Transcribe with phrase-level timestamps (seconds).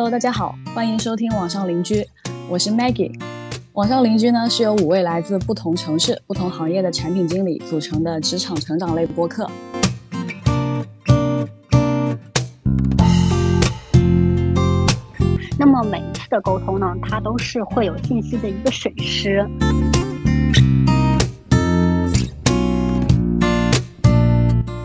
[0.00, 2.02] Hello，大家好，欢迎收听网上邻居，
[2.48, 3.12] 我是 Maggie。
[3.74, 9.46] 网上邻居呢是由五位来自不同城市、不同行业的产品经理组成的职场成长类播客。
[15.58, 19.46] 那么每一次的沟通呢，它都是会有信息的一个损失。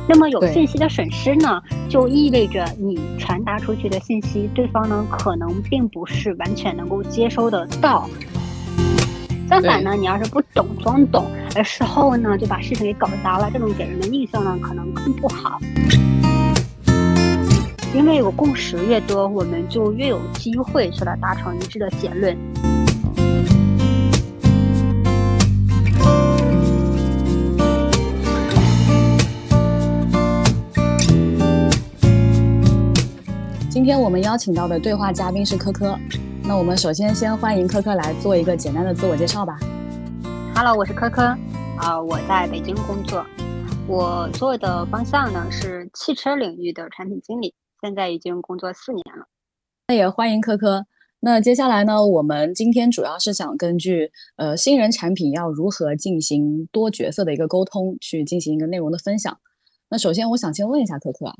[0.07, 8.07] 那么有信息的损失呢，就意味着你传达出去的信息，对方呢可能并不是完全能够接收得到。
[9.49, 15.59] 相反呢，你要是不懂装懂，而事后呢就把事情给搞砸了，这种给人的印象呢可能更不好。
[17.93, 22.37] 因为有共识越多，我们就越有机会去来达成一致的结论。
[33.85, 35.95] 天我们邀请到的对话嘉宾是科科。
[36.43, 39.59] 那我们首先先欢迎科科来做一个简单的自我介绍吧。
[40.55, 41.21] Hello，我是科科，
[41.77, 43.23] 啊，我在北京工作，
[43.87, 49.27] 我做的方向呢是汽车领域的产品经理，现在已经工作四年了。
[49.87, 50.87] 那也欢迎科科。
[51.19, 59.37] 那接下来呢，我们今天主要是想根据呃新人产品要如何进行多角色的一个沟通，去进行一个内容的分享。
[59.89, 61.35] 那首先我想先问一下科科啊。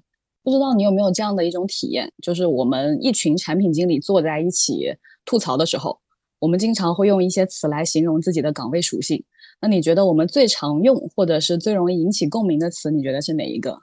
[0.45, 5.99] 不知道你有没有这样的一种体验，就是我们一群产品经理坐在一起吐槽的时候，
[6.37, 9.25] 我们经常会用一些词来形容自己的岗位属性。
[9.59, 13.75] 那你觉得我们最常用或者是最容易引起共鸣的词，你觉得是哪一个？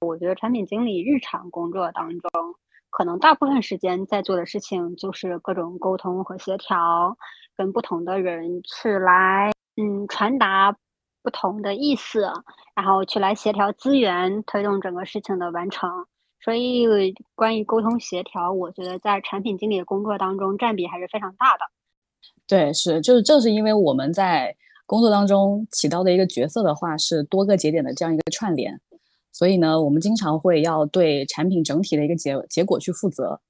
[0.00, 2.30] 我觉得产品经理日常工作当中，
[2.88, 7.14] 可能大部分时间在做的事情就是各种沟通和协调，
[7.54, 10.74] 跟不同的人去来嗯传达。
[11.22, 12.22] 不同的意思，
[12.74, 15.88] 然后去来协调资源，推动整个事情的完成。
[16.44, 21.60] 所以，关于沟通协调，我觉得在产品经理的工作当中占比还是非常大的。
[22.48, 28.80] 对，是，就是正是因为我们在工作当中起到的一个角色的话，是多个节点的这样一个串联，
[29.30, 33.40] 所以呢，我们经常会要对产品整体的一个结结果去负责。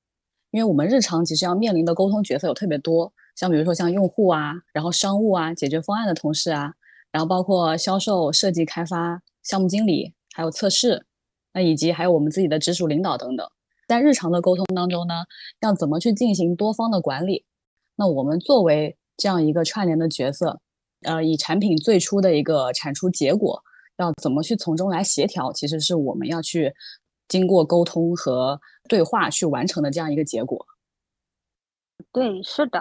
[0.51, 6.75] 因为我们日常其实要面临的沟通角色有特别多，像比如说像用户啊，然后商务啊，解决方案的同事啊。
[7.13, 11.07] 然后包括销售、设计、开发、项目经理，还有测试，
[11.53, 13.47] 那以及还有我们自己的直属领导等等，
[13.87, 15.15] 在日常的沟通当中呢，
[15.61, 17.45] 要怎么去进行多方的管理？
[17.97, 20.59] 那我们作为这样一个串联的角色，
[21.03, 23.63] 呃，以产品最初的一个产出结果，
[23.99, 25.53] 要怎么去从中来协调？
[25.53, 26.73] 其实是我们要去
[27.29, 28.59] 经过沟通和
[28.89, 30.67] 对话去完成的这样一个结果。
[32.11, 32.81] 对，是的。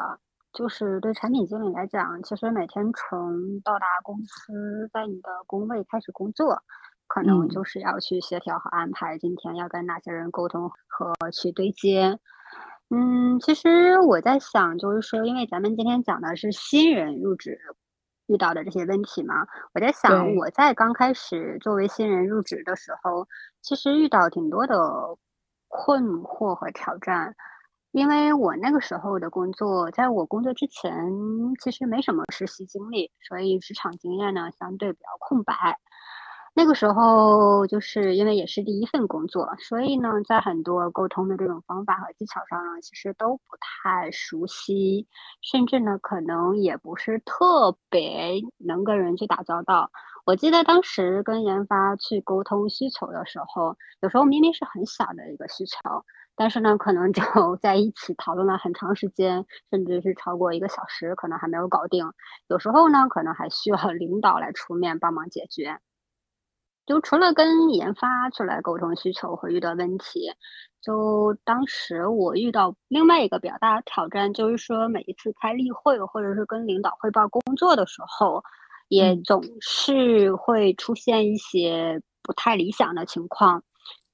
[0.54, 6.62] 就是对产品经理来讲，其实每天从到达公司，在你的工位开始工作，
[7.08, 12.20] 可能就是要去协调和安排今天要跟哪些人沟通和去对接。
[12.90, 17.58] 嗯，其实我在想，就是说，因为咱们今天讲的是新人入职
[18.28, 23.26] 遇到的这些问题嘛，我在想，我在刚开始作为新人入职的时候，
[23.62, 24.76] 其实遇到挺多的
[25.70, 27.34] 困惑和挑战。
[27.92, 30.94] 因为我那个时候的工作，在我工作之前，
[31.62, 35.54] 其实没什么实习经历，所以职场经验呢相对比较空白。
[36.54, 45.08] 那个时候，就是因为也是第一份工作，所以呢，在很多沟通的这种方法和技巧上呢，其实都不太熟悉，
[45.42, 49.90] 甚至呢，可能也不是特别能跟人去打交道。
[50.26, 56.04] 我记得当时跟研发去沟通需求的时候，有时候明明是很小的一个需求。
[56.42, 57.22] 但是呢，可能就
[57.62, 62.04] 在一起讨论了很长时间，甚至是超过一个小时，可能还没有搞定。
[62.48, 65.78] 有时候呢，可能还需要领导来出面帮忙解决。
[66.88, 70.32] 就除了跟研发出来沟通需求会遇到问题，
[70.82, 78.44] 就当时我遇到另外一个比较大的挑战，就是说每一次开例会或者是跟领导汇报工作的时候，
[78.88, 83.64] 也总是会出现一些不太理想的情况。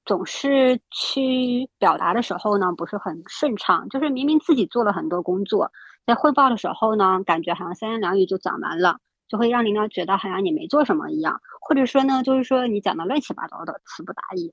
[0.07, 3.87] 总是去表达的时候呢，不是很顺畅。
[3.89, 5.71] 就是明明自己做了很多工作，
[6.05, 14.51] 在汇报的时候呢，感觉好像三言两语就讲完了，就会让领导觉得好像你没做什么一样，或者说呢，就是说你讲的乱七八糟的，词不达意。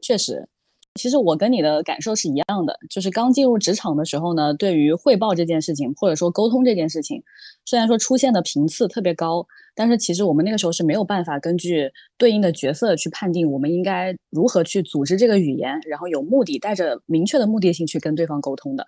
[0.00, 0.48] 确实。
[0.94, 7.22] 其实我跟你的感受是一样的，就是刚进入职场的时候呢，对于汇报这件事情，或者说沟通这件事情，
[7.64, 18.86] 虽然说出现的频次特别高，但是其实我们那个时候是没有办法根据对应的角色去判定我们应该如何去组织这个语言，然后有目的、带着明确的目的性去跟对方沟通的，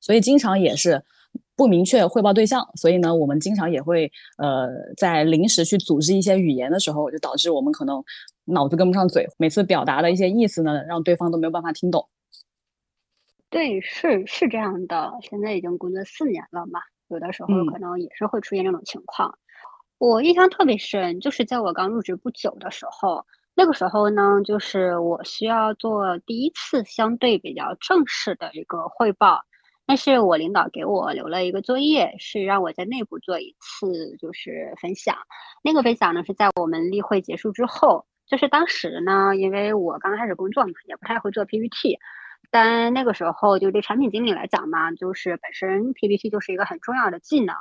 [0.00, 1.02] 所以经常也是。
[1.54, 8.02] 不明确汇报对象，所以呢，我们经常也会呃在临时去组织一些语言的时候，就导致我们可能
[8.48, 12.08] 脑子跟不上嘴，每次表达的一些意思呢，让对方都没有办法听懂。
[13.50, 15.12] 对，是是这样的。
[15.22, 19.38] 现在已经工作四年了嘛，有的时候可能也是会出现这种情况。
[19.98, 23.24] 我印象特别深，就是在我刚入职不久的时候，
[23.54, 29.40] 那个时候呢，就是我需要做第一次相对比较正式的一个汇报。
[29.86, 35.16] 但是我领导给我留了一个作业，是让我在内部做一次就是分享。
[35.62, 38.04] 那个分享呢，是在我们例会结束之后。
[38.28, 41.98] 就是当时呢，因为我刚开始工作嘛，也不太会做 PPT。
[42.50, 47.54] 但那个时候，就对产品经理来讲嘛，就是本身 PPT 就是一个很重要的技能，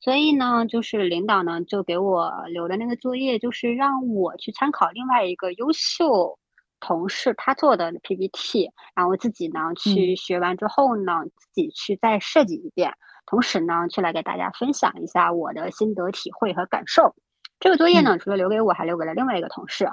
[0.00, 6.36] 所以呢，就是领导呢就给我留的那个作业，就是让我去参考另外一个优秀
[6.80, 12.92] 同事他做的 PPT，然后自己呢去学完之后呢，自己去再设计一遍，
[13.26, 17.14] 同时呢去来给大家分享一下我的心得体会和感受。
[17.60, 19.88] 这个作业呢，除了留给我，还留给了另外一个同事。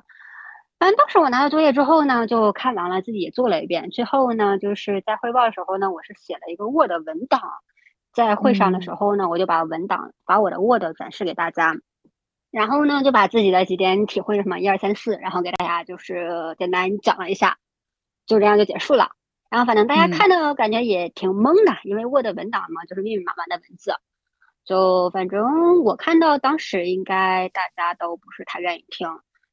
[0.80, 3.90] 反正当时我拿到作业之后呢，就看完了，自己也做了一遍。
[3.90, 7.42] 最后呢，就是在汇报的时候呢，我是写了一个 Word 文档，
[8.14, 11.76] 在会上的时候呢，我就把文档把我的 Word 展示给大家，
[12.50, 17.58] 然后呢，就把自己的几点体会什么一二三四，然后给大家就是简单讲了一下，
[18.26, 19.10] 就这样就结束了。
[19.50, 23.92] 然后反正大家看的感觉也挺懵的，因为 Word 文档嘛，就是密密麻麻的文字，
[24.64, 29.10] 就反正我看到当时应该大家都不是太愿意听。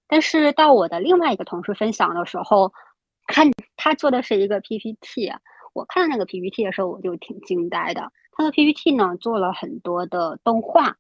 [0.09, 2.73] 但是到我的另外一个同事分享的时候，
[3.27, 5.33] 看他做的是一个 PPT，
[5.75, 8.11] 我看到那个 PPT 的时候，我就挺惊呆的。
[8.33, 10.95] 他的 PPT 呢做了很多的动画，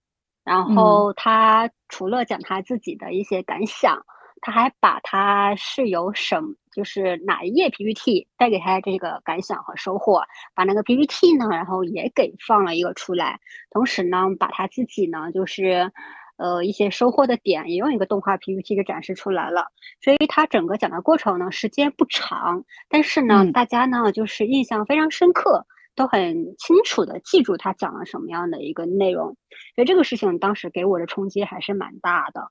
[0.44, 4.04] 然后他除了讲他自己的一些感想，
[4.40, 6.40] 他还把他是由什
[6.72, 10.22] 就是哪一页 PPT 带给他这个感想和收获，
[10.54, 13.38] 把那个 PPT 呢，然后也给放了一个出来，
[13.70, 15.92] 同时呢，把他自己呢就是。
[16.36, 19.66] 呃，一些收获的点也用一个动画 PPT 给展示出来了，
[20.02, 29.36] 所以它整个讲的过程呢，时间不长，但是呢，大家呢就是印象非常深刻，都很清楚的记住他讲了什么样的一个内容，
[29.74, 32.50] 所以这个事情当时给我的冲击还是蛮大的。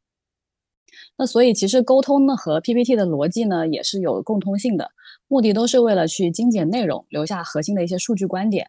[1.17, 4.89] 那所以其实沟通呢和 PPT 的逻辑呢也是有共通性的，
[5.27, 8.67] 目的都是为了去精简内容，留下核心的一些数据观点，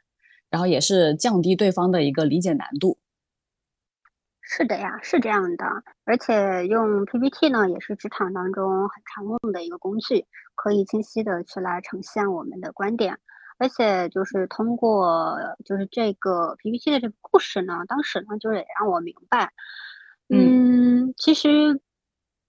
[0.51, 2.99] 然后也是降低对方的一个理解难度。
[4.49, 5.67] 是的呀，是这样的，
[6.05, 13.19] 而且用 PPT 呢，也是职场当中很常用的一个工具，可以清晰的去来呈现我们的观点，
[13.59, 19.53] 而且就是通过就是这个 PPT 的这个故事呢，当时呢就是也让我明白，
[20.29, 21.81] 嗯，其实。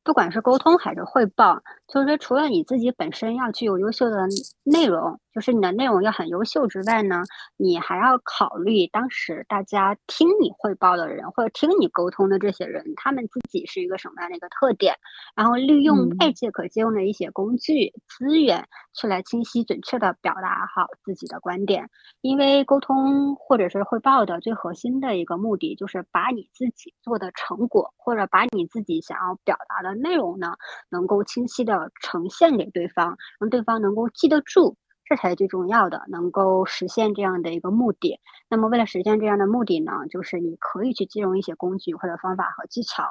[0.04, 4.26] 不管是沟通还是汇报，就是说，除了你自己本身要具有优秀的
[4.64, 7.22] 内容，就是你的内容要很优秀之外呢，
[7.58, 14.96] 你还要考虑当时大家听你汇报的人或者听你沟通的这些人，他们自己是一个什么样的一个特点，
[15.36, 21.88] 然后利用外界可借用的一些工具资源，去来清晰准确的表达好自己的观点。
[22.22, 29.94] 因为沟通或者是汇报的最核心的一个目的，就是把你自己做的成果，或者把你自己想要表达的。
[29.94, 30.56] 内容呢，
[30.90, 34.76] 能够清晰的呈现给对方，让对方能够记得住，
[35.10, 38.20] 这才是最重要的，能够实现这样的一个目的。
[38.50, 43.04] 那么，为了实现这样的目的呢，就是你可以去借用一些工具或者方法和技巧。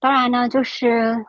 [0.00, 1.24] 当然呢，就是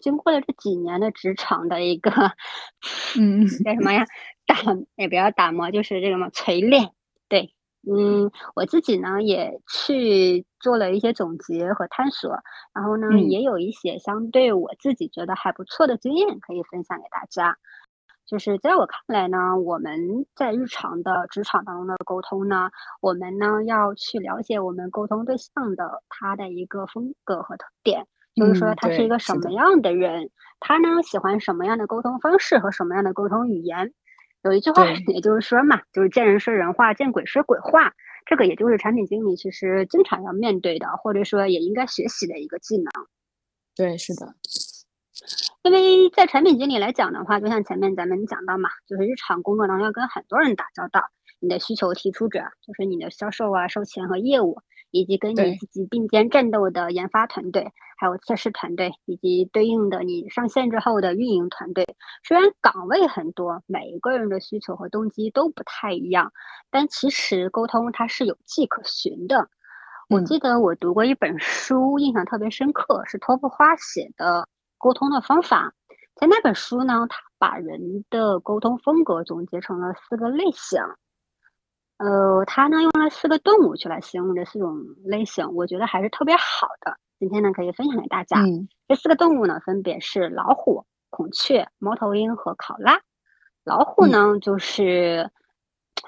[0.00, 2.10] 经过了这几年的职场的一个，
[3.18, 4.04] 嗯，叫什么呀？
[4.46, 4.56] 打
[4.96, 6.90] 也不要打磨，就是这个嘛，锤炼。
[7.28, 7.54] 对。
[7.90, 12.36] 嗯，我自己呢也去做了一些总结和探索，
[12.74, 17.56] 然后呢也有一些相对我自己觉得还不错的经验可以分享给大家。
[18.28, 22.70] 就是在我看来呢，我们在日常的职场当中的沟通呢，
[23.00, 28.06] 我们呢要去了解我们沟通对象的他的一个风格和特点，
[28.36, 30.28] 就是说他是一个什么样的人，
[30.60, 33.94] 他呢喜欢什么样的沟通方式和什么样的沟通语言。
[34.42, 37.92] 有一句话，也就是说嘛，就是见人说人话，见鬼说鬼话。
[38.26, 42.92] 这个也就是产品经理其实经常要面对的，或者说也应该学习的一个技能。
[43.74, 44.34] 对，是的。
[45.62, 51.02] 因为在产品经理来讲的话，就像前面咱们讲到嘛，就是日常工作当中要跟很多人打交道，
[51.40, 54.58] 你的需求提出者就是你的销售啊、售前和业务。
[54.90, 61.86] 以及跟你自己并肩战斗的研发团队，还有测试团队，以及对应的你上线之后的运营团队。
[62.24, 66.32] 虽然岗位很多，每一个人的需求和动机都不太一样，
[66.70, 69.50] 但其实沟通它是有迹可循的。
[70.08, 74.40] 我记得我读过一本书，印象特别深刻，是托布花写的
[74.78, 75.74] 《沟通的方法》。
[76.14, 80.80] 在那本书呢，他把人的沟通风格总结成了四个类型。
[81.98, 86.96] 呃，他呢用了四个动物去来形容这四种类型，我觉得还是特别好的。
[87.18, 88.38] 今天呢可以分享给大家。
[88.86, 93.00] 这四个动物呢分别是老虎、孔雀、猫头鹰和考拉。
[93.64, 95.30] 老虎呢就是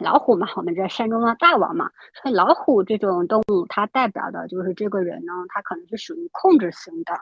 [0.01, 1.91] 老虎嘛，我们这山中的大王嘛，
[2.23, 7.15] 所以老虎这种动物，它代表的就是这个人呢，他可能是属于控制型的。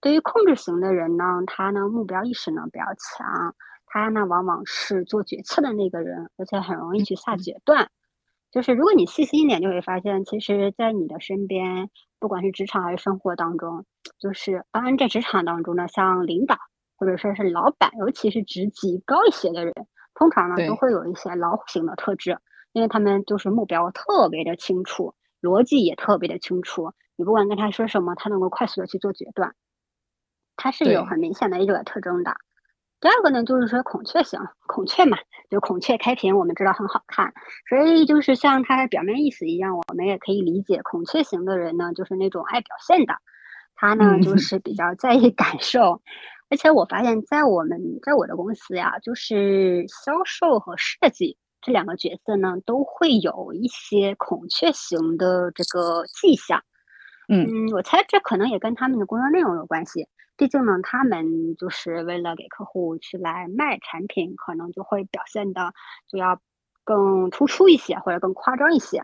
[0.00, 3.54] 对于控制型的人呢，他呢目标意识呢比较强，
[3.86, 7.90] 他呢往往是做决策的那个人，而且很容易去下决断。
[8.52, 13.84] 就是如果你细心一点，就会发现，其实，在你的身边，不管是职场还是生活当中，
[14.18, 16.56] 就是当然在职场当中呢，像领导
[16.96, 19.74] 或者说是老板，尤其是职级高一些的人，
[20.14, 22.38] 通常呢都会有一些老虎型的特质，
[22.72, 29.54] 因为他们就是目标特别的清楚，逻辑也特别的清楚，你不管跟他说什么，他能够快速的去做决断，
[30.56, 32.34] 他是有很明显的一个特征的。
[32.98, 35.18] 第二个呢，就是说孔雀型，孔雀嘛，
[35.50, 37.32] 就孔雀开屏，我们知道很好看，
[37.68, 43.14] 所以就是像它的表面意思一样，我们也可以理解，孔雀型的人呢，就是那种爱表现的，
[43.74, 46.00] 他呢就是比较在意感受，
[46.48, 56.62] 而且我发现，在我们在我的公司呀，就是销售和设计这两个角色呢，都会有一些孔雀型的这个迹象，
[57.28, 60.06] 嗯，我猜这可能也跟他们的工作内容有关系。
[60.36, 65.72] 毕竟呢，他们就是为了给客户去来卖产品，可能就会表现的
[66.08, 66.38] 就要
[66.84, 69.02] 更突出一些，或者更夸张一些。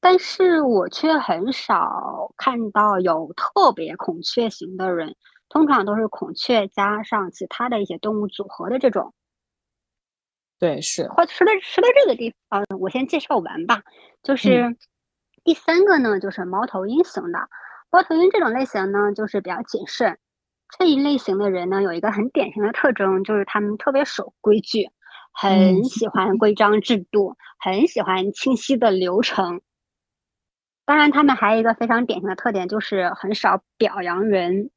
[0.00, 5.16] 但是我却很少看到有特别孔雀型的人，
[5.48, 9.12] 通常都是孔雀加上其他的一些动物组合的这种。
[10.60, 11.08] 对，是。
[11.08, 13.82] 话说到说到这个地方，我先介绍完吧。
[14.22, 14.74] 就是
[15.44, 17.38] 第三个呢，就是猫头鹰型的。
[17.90, 20.18] 猫头鹰这种类型呢，就是比较谨慎。
[20.78, 24.90] 这一类型的人呢，有一个很典型的特征，就是他们特别守规矩，
[25.32, 29.60] 很喜欢规章制度，很喜欢清晰的流程。
[30.86, 34.70] 当然，他们还有一个非常典型的特点，就是很少表扬人。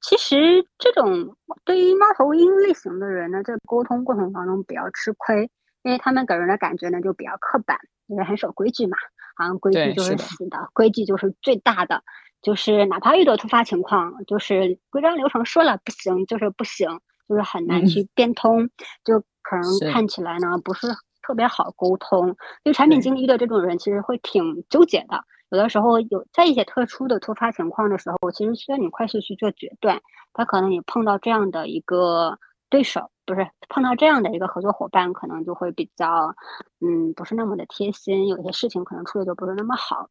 [0.00, 5.50] 其实，这种对于猫头鹰类型的人呢，在沟通过程当中比较吃亏，
[5.82, 8.96] 因为他们给人的感觉呢就比较刻板，因为很守规矩嘛，
[9.38, 12.02] 好像规矩就是死的，规矩就是最大的。
[12.40, 16.88] 就是哪怕遇到突发情况，就是规章流程说了不行，就是不行，
[17.28, 18.68] 就是很难去变通，
[19.04, 20.86] 就可能看起来呢不是
[21.20, 22.36] 特别好沟通。
[22.64, 25.24] 就产品经理遇到这种人，其实会挺纠结的。
[25.50, 30.00] 有的时候有在一些特殊的突发情况的时候，其实需要你快速去做决断。
[30.32, 32.38] 他可能也碰到这样的一个
[32.68, 36.34] 对手，不是碰到这样的一个合作伙伴，可能就会比较，
[36.80, 38.26] 嗯，不是那么的贴心。
[38.28, 40.10] 有些事情可能处理的不是那么好。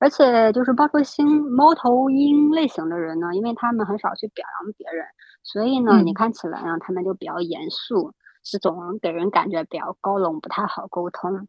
[0.00, 5.04] 而且就是包括星、猫头鹰类型的人呢，因为他们很少去表扬别人，
[5.42, 11.48] 所以呢，你看起来啊，他们就比较严肃，是总给人感觉比较高冷，不太好沟通。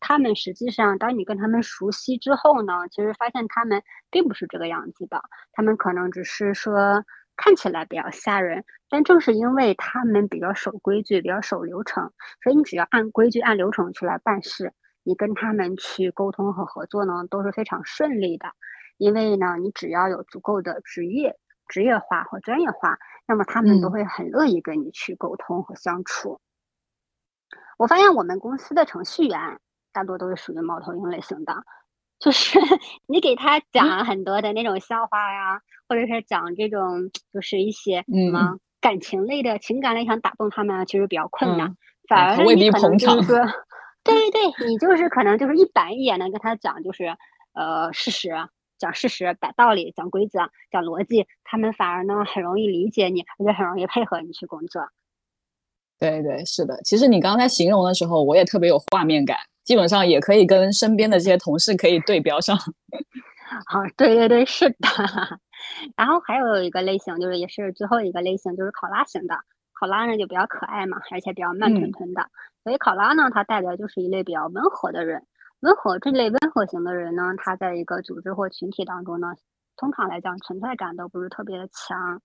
[0.00, 5.20] 他们实际上，当你跟他们熟悉之后呢，其实发现他们并不是这个样子的。
[5.52, 7.04] 他们可能只是说
[7.36, 12.12] 看起来比较吓人，但正是因为他们比较守规矩、比较守流程，
[12.42, 14.72] 所以你只要按规矩、按流程去来办事。
[15.02, 18.48] 你跟他们去沟通和合作呢，都是非常顺利的，
[18.98, 21.38] 因为呢，你只要有足够的职业、
[21.68, 26.40] 职业化和专业化，那么他们都会很乐意跟你去沟通和相处。
[27.78, 29.60] 我发现我们公司的程序员
[29.92, 31.54] 大多都是属于猫头鹰类型的，
[32.18, 32.58] 就是
[33.06, 41.76] 你给他讲很多的那种笑话呀，或者是讲这种就是一些什么感情类的情感类，想打动他们啊，其实比较困难，
[42.08, 43.18] 反而未必捧场。
[44.04, 47.16] 对对对，你就是可能就是一板一眼的跟他讲，就是
[47.54, 48.30] 呃事实，
[48.78, 54.82] 讲事实，摆道理，讲规则，讲逻辑，他们反而呢很容易理解你，而且很容易配合你去工作。
[55.98, 62.56] 对对是的，其实你刚才形容的时候，我也特别有画面感，基本上也可以跟身边的这些同事可以对标上。
[63.66, 64.76] 好，对对对，是的。
[65.96, 69.36] 然后还有一个类型，就是也是最后一个类型，就是考拉型的。
[69.72, 72.24] 考拉呢就比较可爱嘛，而且比较慢吞吞的。
[72.62, 75.22] 所以考拉呢，它代表就是一类比较温和的人。
[75.60, 79.34] 温和这类温和型的人呢，他在一个组织或群体当中呢，
[79.76, 82.20] 通常来讲存在感都不是特别的强。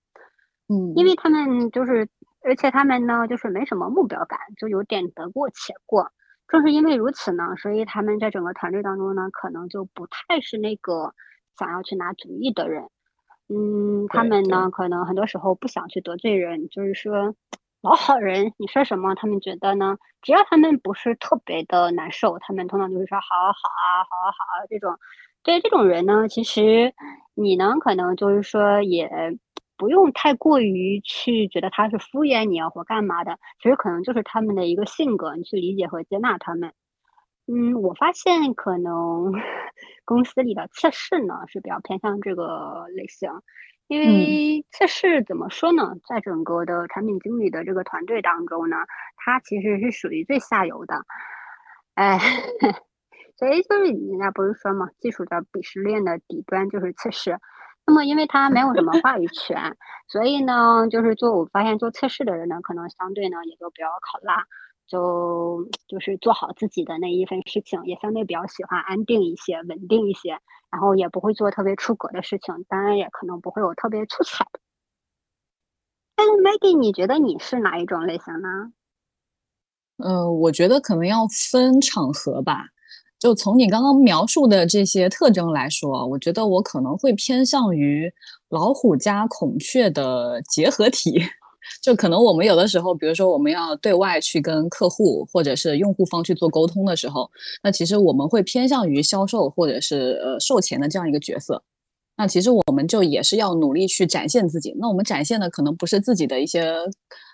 [0.68, 2.08] 嗯，因为他们就是，
[2.44, 6.10] 而且他们呢，就是没什么目标感，就有点得过且过。
[6.52, 11.12] 正是因为如此呢，所以他们在整个团队当中呢，可能就不太是那个
[11.58, 12.84] 想要去拿主意的人。
[13.48, 17.34] 嗯，他们呢，可能很多时候不想去得罪人，就是说。
[17.82, 19.98] 老好人，你说什么，他们觉得呢？
[20.22, 24.96] 只要他们不是特别的难受，他们通常就是说好好啊，好好好啊这种。
[25.42, 26.94] 对这种人呢，其实
[27.34, 29.10] 你呢，可能就是说也
[29.82, 36.72] 不用太过于去觉得他是敷衍你啊或干嘛的，其实可能就是他们的一个性格，你去理解和接纳他们。
[37.48, 39.32] 嗯，我发现可能
[40.06, 43.28] 公司里的测试呢是比较偏向这个类型。
[43.88, 48.76] 因为测试怎么说呢，在整个的产品经理的这个团队当中呢，
[49.16, 51.04] 他其实是属于最下游的。
[51.96, 52.20] 哎，
[53.36, 57.36] 所以就是人家不是说嘛，技术的鄙视链的底端就是测试。
[57.86, 59.76] 那么因为他没有什么话语权，
[60.08, 64.44] 所以呢，就是做我发现做测试的人呢，可能相对呢也都比较考拉，
[64.86, 70.38] 就就是做好自己的那一份事情，也相对比较喜欢安定一些、稳定一些，
[70.70, 74.60] 然后也不会做特别出格的事情，当然也可能不会有特别出彩的。
[76.14, 78.72] 但是 Maggie，你觉得你是哪一种类型呢？
[79.98, 82.66] 呃，我觉得可能要分场合吧。
[83.22, 88.12] 就从你刚刚描述的这些特征来说，我觉得我可能会偏向于
[88.48, 91.22] 老虎加孔雀的结合体。
[91.80, 97.30] 就可能我们有的时候，比如说我们要对外去跟客户或者是用户方去做沟通的时候，
[97.62, 101.62] 那其实我们会偏向于销售或者是呃售前的这样一个角色。
[102.16, 104.74] 那其实我们就也是要努力去展现自己。
[104.80, 106.74] 那我们展现的可能不是自己的一些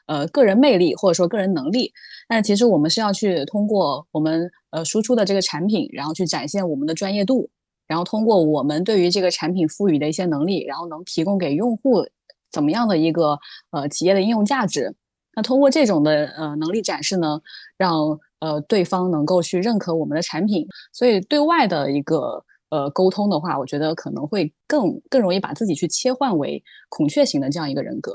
[0.06, 1.90] 呃个人魅力或者说个人能力，
[2.28, 7.48] 但其实我们是要去通过我们呃输出的这个产品，然后去展现我们的专业度，
[7.86, 12.06] 然后通过我们对于这个产品赋予的一些能力，然后能提供给用户
[12.50, 13.38] 怎么样的一个
[13.70, 14.94] 呃企业的应用价值。
[15.34, 17.40] 那通过这种的呃能力展示呢，
[17.76, 20.66] 让呃对方能够去认可我们的产品。
[20.92, 22.44] 所以对外的一个。
[22.70, 28.14] 呃，沟通的话，我觉得可能会更更容易把自己去切换为孔雀型的这样一个人格。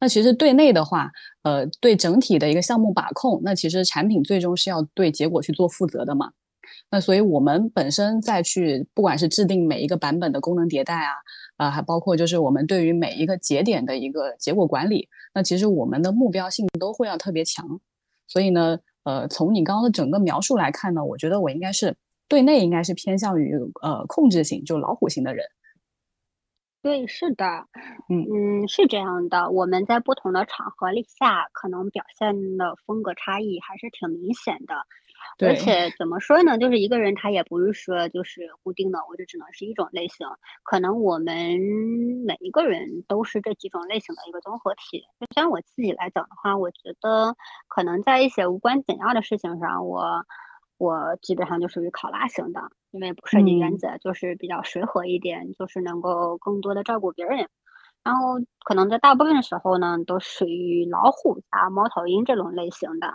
[0.00, 1.10] 那其实对内的话，
[1.42, 6.30] 呃，对整体的一个项目把控，那其实产品最终是要对结果去做负责的嘛。
[6.90, 11.12] 那所以我们本身再去，不管是制定每一个版本的功能迭代啊，
[11.56, 17.80] 啊，还包括就是我们对于每一个节点的一个结果管理，那其实我们的目标性都会要特别强。
[18.26, 21.96] 所以呢，呃，从你刚刚的整个描述来看呢，我觉得我应该是。
[22.26, 25.44] 对内应该是偏向于呃控制型，就老虎型的人。
[26.84, 27.66] 对，是的，
[28.10, 28.26] 嗯
[28.62, 29.50] 嗯，是这样的。
[29.50, 34.74] 我们在不同的场合里下，可能表现的风格差异还是挺明显的。
[35.40, 36.58] 而且怎么说呢？
[36.58, 40.26] 就是一个人他也不是说就是固定的，我就只能是一种类型。
[40.62, 41.58] 可能我们
[42.26, 45.00] 每一个人都是这几种类型的一个综合体。
[45.18, 47.34] 就像我自己来讲的话，我觉得
[47.66, 50.22] 可能在一些无关紧要的事情上，我。
[50.76, 52.60] 我基本上就属于考拉型的，
[52.94, 57.48] 因为不涉及原则，就是比较随和一点，就是能够更多的照顾别人。
[58.04, 63.14] 然后可能在大部分的时候呢，都属于老虎加猫头鹰这种类型的。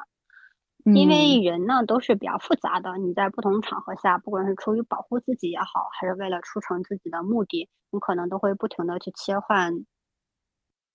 [0.84, 9.86] 因为人呢都是比较复杂的，你在不同场合下，不管是出于保护自己也好，还是为了促成自己的目的，你可能都会不停的去切换。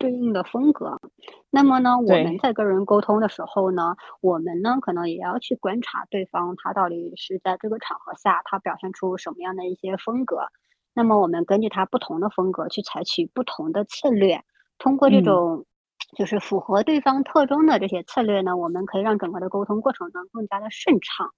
[0.05, 1.01] 对应的风格，
[1.49, 10.49] 那么呢，我们在跟人沟通的时候呢，我们呢可能也要去观察对方他到底是在这个场合下他表现出什么样的一些风格，
[10.93, 14.43] 那么我们根据他不同的风格去采取不同的策略，
[14.77, 15.65] 通过这种
[16.15, 21.33] 就是符合对方特征的这些策略呢，我们可以让整个的沟通过程呢更加的顺畅。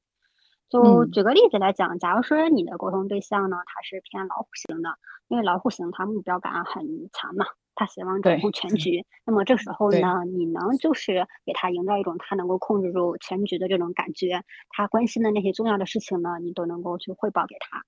[0.69, 4.91] 就举个例子来讲，假如说你的沟通对象呢，他是偏老虎型的，
[5.29, 7.47] 因为老虎型他目标感很强嘛。
[7.77, 17.83] 他希望掌控全局，那么这时候呢，你能就是给他营造一种他能够控制住全局的这种感觉，他关心的那些重要的事情呢，你都能够去汇报给他。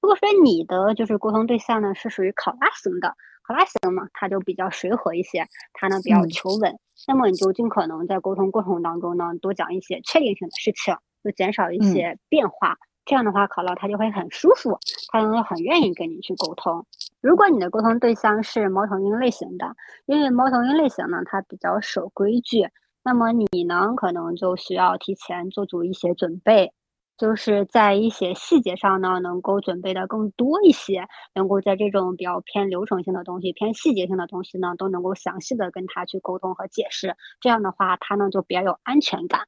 [0.00, 3.14] 如果说你的就是沟通对象呢是属于考拉型的，
[3.46, 12.76] 考拉型嘛，他就比较随和一些，他呢比较求稳，那么你就尽可能在沟通过程当中呢多讲一些确定性的事情，就减少一些变化。
[13.04, 14.78] 这样的话，考拉他就会很舒服，
[15.10, 16.84] 他会很愿意跟你去沟通。
[17.20, 19.66] 如果你的沟通对象是猫头鹰类型的，
[20.06, 22.66] 因为猫头鹰类型呢，它比较守规矩，
[23.04, 26.72] 那么你呢，可能就需要提前做足一些准备，
[27.18, 37.16] 就是在一些细节上呢，能够准备的更多一些，能够在这种比较偏流程性的东西、偏细节性的东西呢，都能够详细的跟他去沟通和解释。
[37.40, 39.42] 这样的话，他呢就比较有安全感。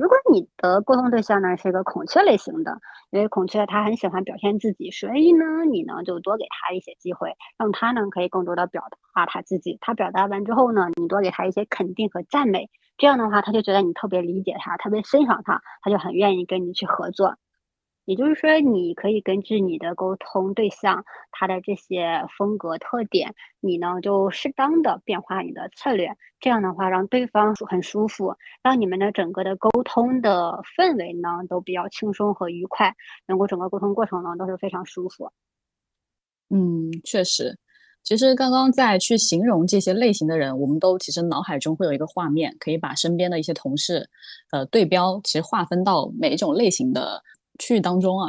[0.00, 2.78] 如果你的沟通对象呢是一个孔雀类型的，
[3.10, 8.82] 因为孔雀它很喜欢表现自己，所以呢，你呢就多给他一些机会，让他呢可以更多的表
[9.14, 9.76] 达他自己。
[9.82, 17.36] 他表达完之后呢，你多给他一些肯定和赞美，这样的话他就觉得你特别理解他，特别欣赏他，他就很愿意跟你去合作。
[18.06, 26.10] 也就是说，你可以根据你的沟通对象他的这些风格特点，你呢就适当的变化你的策略，
[26.40, 32.92] 这样的话让对方很舒服，让你们的整个的沟通的氛围呢都比较轻松和愉快，
[33.28, 35.30] 能够整个沟通过程呢都是非常舒服。
[36.48, 37.56] 嗯，确实，
[38.02, 44.08] 其实刚刚在去形容这些类型的人，我们都其实脑海中会有一个画面，可以把身边的一些同事，
[44.50, 47.22] 呃，对标，其实划分到每一种类型的。
[47.60, 48.28] 区域当中啊，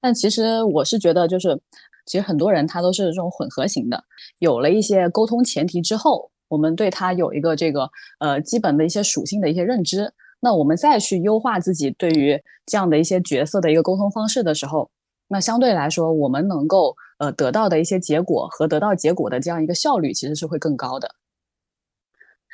[0.00, 1.60] 但其实我是觉得，就是
[2.06, 4.02] 其实很多人他都是这种混合型的。
[4.38, 10.10] 有了一些沟通前提之后，我们对他有一个这个呃基本的一些属性的一些认知，
[10.40, 14.88] 那我们再去优化自己对于这样的一些角色的一个沟通方式的时候，
[15.28, 21.08] 那相对来说，我们能够呃得到的一些结果和得到结果的这样一个效率，其实是会更高的。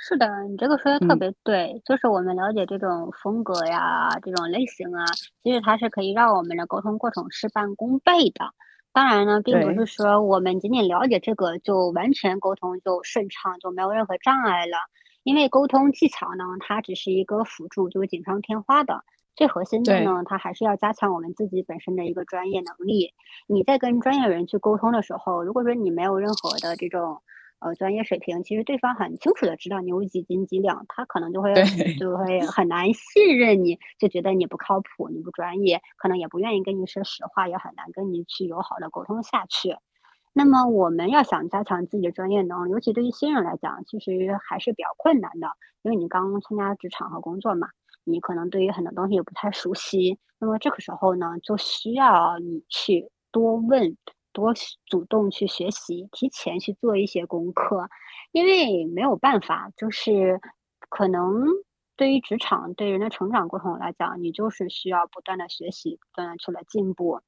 [0.06, 5.02] 是的，你这个说的特别对，就是我们了解这种风格呀，这种类型啊，
[5.42, 8.44] 其实它是可以让我们的沟通过程事半功倍的。
[8.92, 14.76] 当然呢，并不是说我们仅仅了解这个就完全沟通就顺畅，就没有任何障碍了。
[15.22, 19.02] 因为沟通技巧呢，它只是一个辅助，就是锦上添花的。
[19.34, 23.14] 最核心的呢，它还是要加强我们自己本身的一个专业能力。
[23.46, 27.22] 你在跟专业人去沟通的时候，如果说你没有任何的这种。
[27.60, 31.54] 呃，专业水平其实对方很清楚的知道你有几斤几两，他可能就会
[31.98, 39.76] 就会很难信任你，就觉得你不靠谱，你不专业，可能也不愿意跟你说实话，也很难跟你去友好的沟通下去。
[40.34, 45.48] 那么我们要想加强自己的专业能力，尤其对于新人来讲，其实还是比较困难的，
[45.82, 47.68] 因为你刚刚参加职场和工作嘛，
[48.04, 50.18] 你可能对于很多东西也不太熟悉。
[50.38, 53.96] 那么这个时候呢，就需要你去多问。
[54.34, 54.52] 多
[54.84, 57.88] 主动去学习，提前去做一些功课，
[58.32, 60.40] 因为没有办法，就是
[60.90, 61.46] 可能
[61.96, 67.20] 对于职场对人的成长过程来讲，你就是需要不断的学习，不断的去来进步。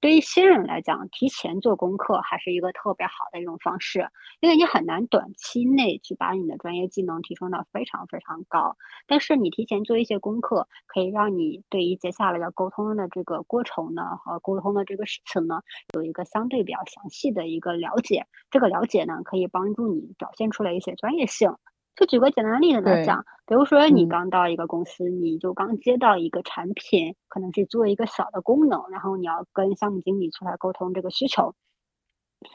[0.00, 4.06] 对于新人来讲，提前做功课还是一个特别好的一种方式，
[4.40, 8.76] 因为你很难短期内去把你的专业技能提升到非常非常高。
[9.06, 15.60] 但是你提前做一些功课，可以让你对于接下来的沟通的这个过程呢，和沟通的这个事情呢，
[15.94, 18.26] 有一个相对比较详细的一个了解。
[18.50, 21.54] 这个了解呢，可以帮助你表现出来一些专业性。
[21.96, 31.54] 就举个简单的例子来讲，比如说你刚到一个公司，你就刚接到一个产品，可能是做一个小的功能，然后你要跟项目经理出来沟通这个需求。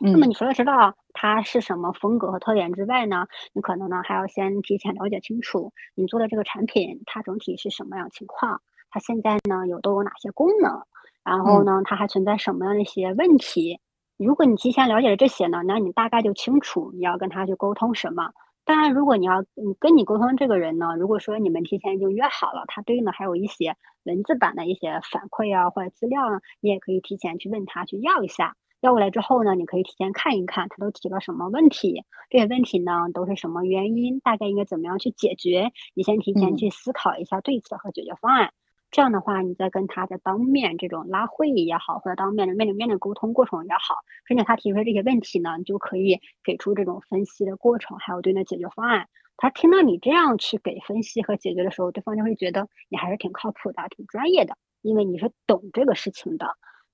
[0.01, 10.83] 那么你除了知道它是什么风格和特点之外呢，你可能呢还要先提前了解清楚你做的这个产品它整体是什么样情况，它现在呢有都有哪些功能，
[11.23, 13.79] 然后呢它还存在什么样的一些问题。
[14.17, 18.31] 如果你提前了解了这些呢，那你大概就清楚你要跟他去沟通什么。
[18.69, 28.55] 当然，如果你要嗯跟你沟通这个人呢，如果说你们提前已经约好了，他对应的还有一些文字版的一些反馈啊或者资料呢，你也可以提前去问他去要一下。
[28.79, 38.51] 要过来之后呢，你可以提前看一看他都提了什么问题，这些问题呢都是什么原因，大概应该怎么样去解决，你先提前去思考一下对策和解决方案。
[38.91, 43.95] 这样的话，你再跟他在当面这种拉会议也好，或者当面的面对面的沟通过程也好，
[44.27, 49.07] 甚至他提出这些问题呢，你就可以给出这种分析的过程，还有对应的解决方案。
[49.37, 56.47] 他听到你这样去给分析和解决的时候，对方就会觉得你还是挺靠谱的，挺专业的，因为你是懂这个事情的。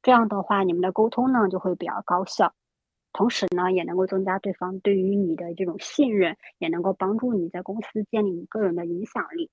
[0.03, 2.53] 这样的话，你们的沟通呢就会比较高效，
[3.13, 9.49] 同时呢也能够增加对方对于你的这种信任，也能够帮助你在公司建立你个人的影响力。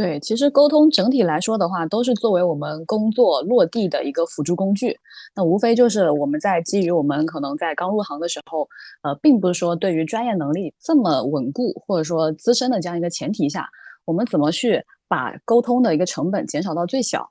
[0.00, 4.98] 对，其实沟通整体来说的话，都是作为我们工作落地的一个辅助工具。
[5.36, 8.66] 那无非就是我们在基于我们可能在刚入行的时候，
[9.02, 13.68] 呃，并不是说对于专业能力这么稳固或者说资深的这样一个前提下，
[14.06, 17.28] 我们怎么去把沟通的一个成本减少到最小？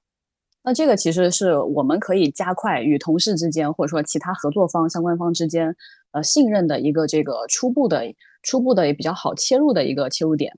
[0.62, 5.75] 那这个其实是我们可以加快与同事之间或者说其他合作方、相关方之间，
[6.12, 8.03] 呃，信任的一个这个初步的、
[8.43, 10.55] 初步的也比较好切入的一个切入点。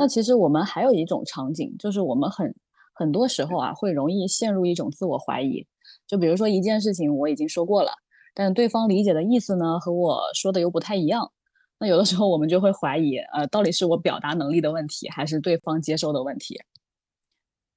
[0.00, 2.54] 那其实我们还有一种场景，就是我们很
[2.94, 5.66] 很多时候啊，会容易陷入一种自我怀疑。
[6.06, 7.92] 就比如说一件事情我已经说过了，
[8.32, 11.30] 但对方理解的意思呢和我说的又不太一样。
[11.78, 16.58] 那有的时候我们就会怀疑，呃，到底是我表达能力的问题，还是对方接受的问题？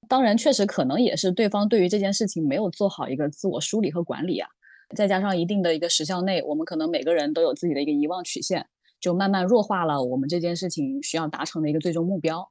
[0.08, 4.48] 当然，确实可能也是对方对于这件事情没有做好一个自我梳理和管理啊。
[4.96, 8.66] 再加上一定的一个时效内，我们可能每个人都有自己的一个遗忘曲线。
[9.04, 12.50] 就慢慢弱化了我们这件事情需要达成的一个最终目标。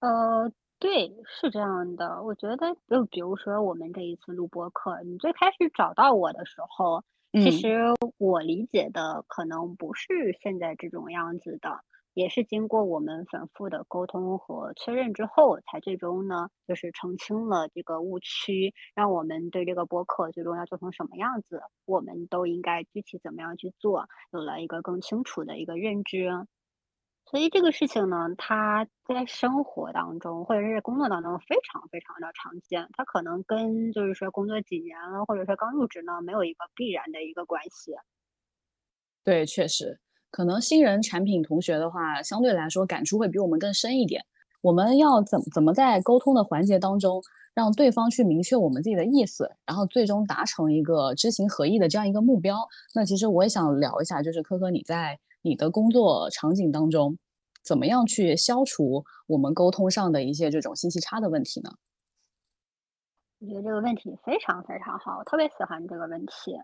[0.00, 2.24] 呃，对，是这样的。
[2.24, 7.84] 我觉得，就比如说我们这一次录播课，你最开始找到我的时候，其实
[8.18, 11.78] 我理解的可能不是现在这种样子的。
[12.16, 26.30] 也是经过我们反复的沟通和确认之后，才最终呢，就是澄清了这个误区，让我们对这个播客最终要做成什么样子，我们都应该具体怎么样去做，有了一个更清楚的一个认知。
[27.26, 37.92] 所以这个事情呢，它在生活当中或者是工作当中非常非常的常见，它可能跟就是说工作几年了，或者说刚入职呢，没有一个必然的一个关系。
[39.26, 39.98] 对，确实。
[40.36, 44.22] 可能新人产品同学的话，相对来说感触会比我们更深一点。
[44.60, 47.22] 我们要怎怎么在沟通的环节当中，
[47.54, 52.68] 让对方去明确我们自己的意思，然后最终达成一个知行合一的这样一个目标。
[52.94, 57.16] 那其实我也想聊一下，就是科科你在你的工作场景当中，
[57.64, 61.70] 怎么样去消除我们沟通上的一些这种信息差的问题呢？
[63.38, 66.60] 我觉得这个问题非常非常好，我特别喜欢这个问题，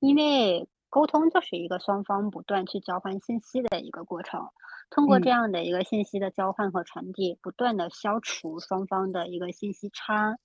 [0.00, 4.46] 因为沟通就是一个双方不断去交换信息的一个过程，
[4.90, 10.36] 通过这样的一个信息的交换和传递，不断的消除双方的一个信息差。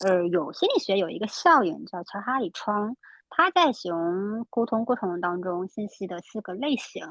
[0.00, 2.96] 呃，有心理学有一个效应叫乔哈里窗，
[3.28, 7.06] 它在形容沟通过程当中信息的四个类型。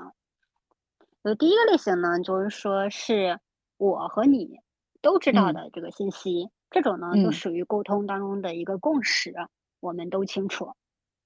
[1.22, 3.40] 有，第一个类型呢，就是说是
[3.78, 4.60] 我和你
[5.04, 6.50] 都知道的这个信息。
[6.72, 9.36] 这种呢，就属于沟通当中的一个共识，
[9.80, 10.74] 我们都清楚。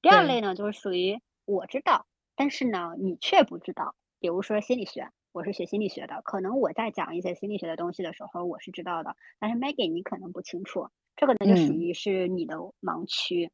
[0.02, 3.96] 第二类呢，就是属于我知道，但是呢，你却不知道。
[4.20, 10.88] 比如说心理学，我是学心理学的，可能我在讲一些心理学的东西的时候，我是知道的，但是 Maggie 你可能不清楚。
[11.16, 13.50] 这个呢，就属于是你的盲区。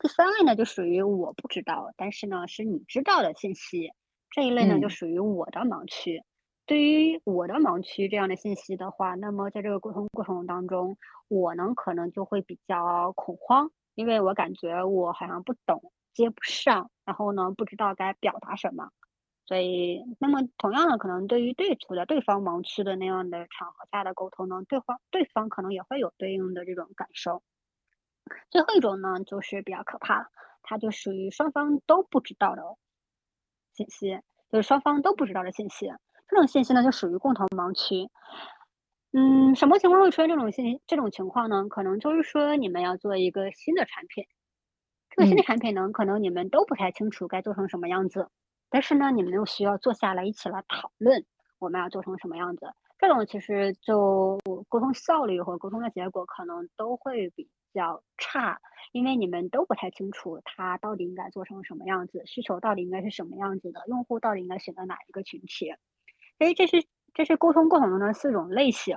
[0.00, 3.92] 第三类呢，就属于我不知道，但是呢，是你知道的信息。
[4.30, 6.20] 这一类呢，就属于我的盲区。
[6.66, 10.98] 对于我的盲区这样的信息的话，那么在这个沟通过程当中，
[11.28, 18.90] 我呢可能就会比较恐慌，因为我感觉我好像不懂，接不上，然后呢不知道该表达什么。
[19.46, 27.42] 所以，那么同样的，可能对于对处在对方盲区的那样的场合下的沟通呢，对方对方可能也会有对应的这种感受。
[28.50, 30.26] 最后一种呢，就是比较可怕了，
[30.62, 32.62] 它就属于双方都不知道的
[33.72, 35.86] 信息，就是双方都不知道的信息。
[36.28, 38.10] 这种信息呢，就属于共同盲区。
[39.12, 40.78] 嗯，什么情况会出现这种信？
[40.86, 44.26] 这种情况呢，可能就是说你们要做一个新的产品，
[45.18, 48.28] 这个新的产品呢，可能你们都不太清楚该做成什么样子，
[48.70, 51.24] 但是呢，你们又需要坐下来一起来讨论
[51.58, 52.68] 我们要做成什么样子。
[53.00, 58.60] 这种其实就沟通效率和沟通的结果可能都会比较差，
[58.92, 65.72] 因为你们都不太清楚它到底应该做成什么样子，需求到底应该是什么样子的，用户到底应该选择哪一个群体。
[66.38, 68.96] 所以这是这是沟通过程中的四种类型。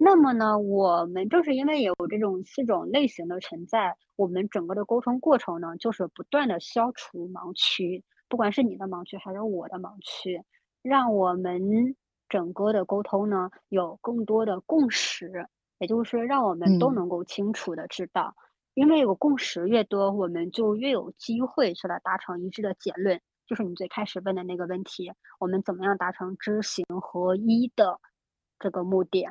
[0.00, 10.40] 那么呢，我们正是因为有这种四种类型的存在，我们整个的沟通过程呢，就是不断的消除盲区，不管是你的盲区还是我的盲区，
[10.82, 11.96] 让我们
[12.28, 15.46] 整个的沟通呢有更多的共识，
[15.80, 18.32] 也就是让我们都能够清楚的知道，
[18.74, 23.20] 因为有共识越多，我们就越有机会去来达成一致的结论。
[23.48, 27.98] 就是你最开始问的那个问题，我们怎么样达成知行合一的
[28.60, 29.26] 这个目的？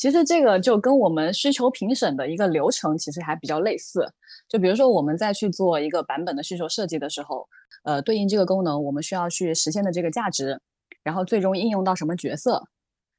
[0.00, 4.10] 其实这个就跟我们需求评审的一个流程其实还比较类似。
[4.48, 7.46] 就比如说我们在去做一个版本的需求设计的时候，
[7.84, 10.58] 呃，对应这个功能我们需要去实现的这个价值，
[11.02, 12.62] 然后最终应用到什么角色，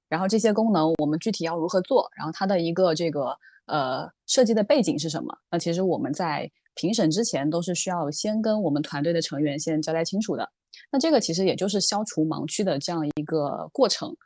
[0.10, 5.38] 然后这些功能我们具体要如何做，然后它的一个这个呃设计的背景是什么？
[5.52, 10.50] 那其实我们在评审之前都是需要先跟我们团队的成员先交代清楚的，
[10.92, 14.18] 那这个其实也就是消除盲区的这样一个过程。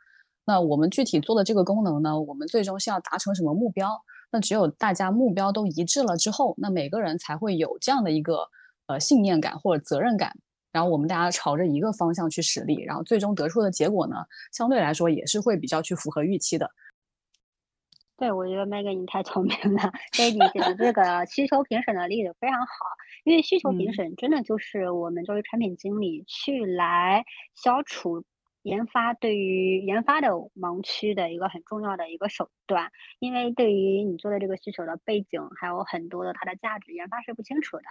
[0.46, 3.90] 那我们具体做的这个功能呢，我们最终是要达成什么目标？
[4.30, 8.48] 那只有大家目标都一致了之后，那每个人才会有这样的一个
[8.86, 10.32] 呃信念感或者责任感，
[10.72, 14.16] 然后我们大家朝着一个方向去使力，然后最终得出的结果呢，
[14.52, 16.70] 相对来说也是会比较去符合预期的。
[18.16, 22.66] 对，我觉得 Meg 你太聪明了，所以你举的这个 需求评审的例子非常好。
[23.24, 28.22] 因为需求评审真的就是我们作为产品经理去来消除
[28.66, 32.90] 研发对于研发的盲区的一个很重要的一个手段。
[33.20, 37.84] 因为对于你做的这个需求的背景，还有很多的它的价值，研发是不清楚的。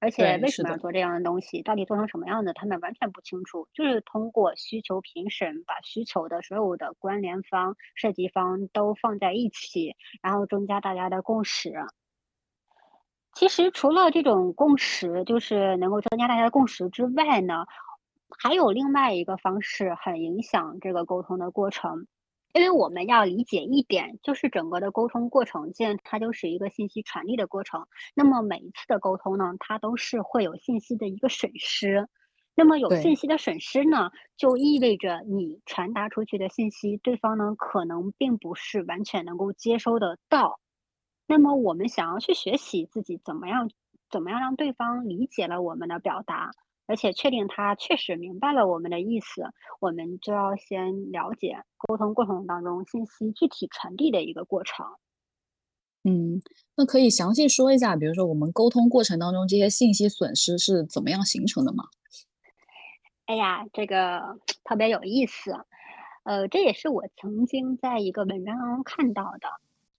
[0.00, 1.60] 而且为什么要做这样的东西？
[1.60, 2.52] 到底做成什么样子？
[2.54, 3.68] 他们完全不清楚。
[3.74, 11.74] 就是通过需求评审，把需求的所有的关联方、设计方都放在一起，然后增加大家的共识。
[13.34, 17.66] 其实除了这种共识，就是能够增加大家的共识之外呢，
[18.36, 22.06] 还有另外一个方式很影响这个沟通的过程。
[22.54, 32.08] 因为我们要理解一点，就是整个的沟通过程，既然它就是一个信息传递的过程，那么每一次的沟通呢，它都是会有信息的一个损失。
[32.56, 40.58] 那么有信息的损失呢，就意味着你传达出去的信息，对方呢可能并不是完全能够接收得到。
[41.26, 43.70] 那么我们想要去学习自己怎么样，
[44.10, 46.50] 怎么样让对方理解了我们的表达。
[46.88, 49.42] 而且确定他确实明白了我们的意思，
[49.78, 54.84] 我们就要先了解沟通过程当中信息具体传递的一个过程。
[56.04, 56.40] 嗯，
[56.76, 61.84] 那可以详细说一下，比如说我们沟通过程当中这些信息损失是怎么样形成的吗？
[63.26, 64.22] 哎呀，这个
[64.64, 65.52] 特别有意思，
[66.24, 69.48] 呃，这也是我曾经在一个文章当中看到的，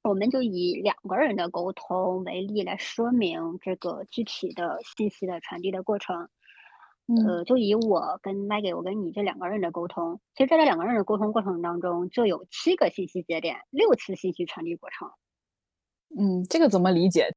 [0.04, 6.30] 我们就以两个人的沟通为例来说明这个具体的信息的传递的过程。
[7.26, 15.10] 呃，就以我跟 Maggie，我跟你这两个人的沟通，其实在这两个人的沟通过程当中，就有七个信息节点，六次信息传递过程。
[16.16, 17.36] 嗯，这个怎么理解？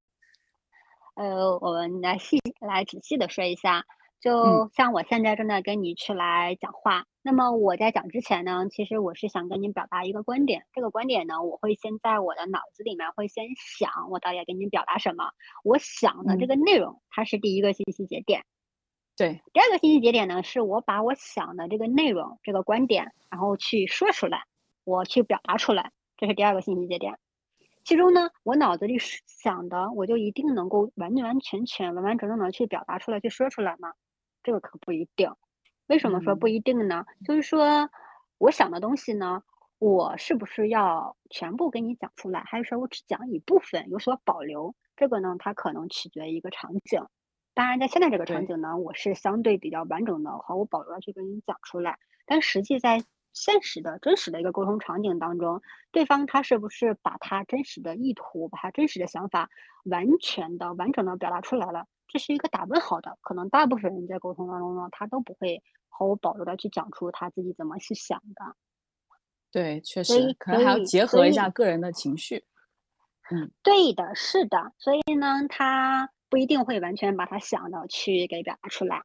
[1.14, 3.84] 呃，我们来细来仔细的说一下。
[4.20, 10.64] 就像我现在正在跟你去来讲话，那么我在讲之前呢，其实我是想跟您表达一个观点。
[10.72, 13.46] 这个观点呢，我会先在我的脑子里面会先
[13.78, 15.24] 想，我到底要跟你表达什么。
[15.64, 18.44] 我想的这个内容，它是第一个信息节点。
[19.16, 24.42] 对，第二个信息节点呢，是我把我想的这个内容、这个观点，然后去说出来，
[24.84, 27.18] 我去表达出来，这是第二个信息节点。
[27.84, 33.92] 其中呢，我脑子里想的，我就一定能够完完全全、完完整整的去表达出来、去说出来吗？
[34.42, 35.30] 这个可不一定。
[35.88, 37.04] 为什么说不一定呢？
[37.26, 37.90] 就是说，
[38.38, 39.42] 我想的东西呢，
[39.78, 44.74] 我是不是要全部给你讲出来，还是说我只讲一部分，有所保留？
[44.96, 47.04] 这个呢，它可能取决于一个场景。
[47.54, 51.98] 当然，在现在这个场景呢，我是相对比较完整的、毫无保留的去跟你讲出来。
[52.24, 55.60] 但实际在现实的真实的一个沟通场景当中，
[55.90, 59.50] 对方他是不是把他真实的意图、把他真实的想法
[59.84, 61.86] 完全的、完整的表达出来了？
[62.08, 63.18] 这是一个打问号的。
[63.20, 68.56] 可能大部分人在沟通当中呢，他都不会毫无保留的去讲出他自己怎么去想的。
[69.50, 72.46] 对，确实，可能还要结合一下个人的情绪。
[73.30, 74.72] 嗯，对的，是的。
[74.78, 76.08] 所以呢，他。
[76.32, 79.02] 不一定会完全把他想的去给表达出来，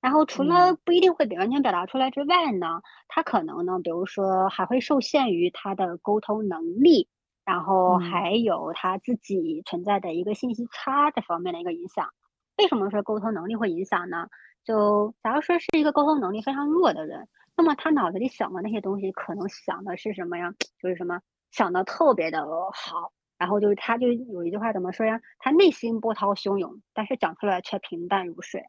[0.00, 7.10] 然后除了不一定会完全表达出来之外呢，他可能呢，比如说还会受限于他的沟通能力，
[7.44, 12.08] 然后还有他自己存在的一个信息差这方面的一个影响。
[12.56, 14.28] 为什么说沟通能力会影响呢？
[14.64, 20.50] 就假如说是一个沟通能力非常弱的人，那么他脑子里想的那些东西，可能想的是什么呀？
[20.82, 23.12] 就是什么想的特别的好。
[23.42, 25.20] 然后就是，他就有一句话怎么说呀？
[25.40, 28.62] 他内心波涛汹涌，但是讲出来却平淡如水。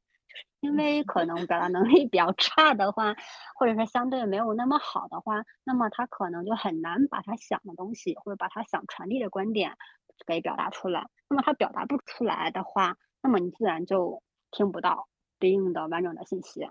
[0.60, 3.14] 就是因为可能表达能力比较差的话，
[3.54, 9.78] 或者是相对没有那么好的话，那么他可能就很难把他想的东西，或者把他想传递的观点
[10.26, 11.08] 给表达出来。
[11.30, 15.08] 那么他表达不出来的话，那么你自然就听不到
[15.38, 16.68] 对应的完整的信息。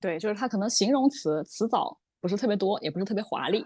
[0.00, 3.64] 对，就是他可能形容词词藻不是特别多，也不是特别华丽。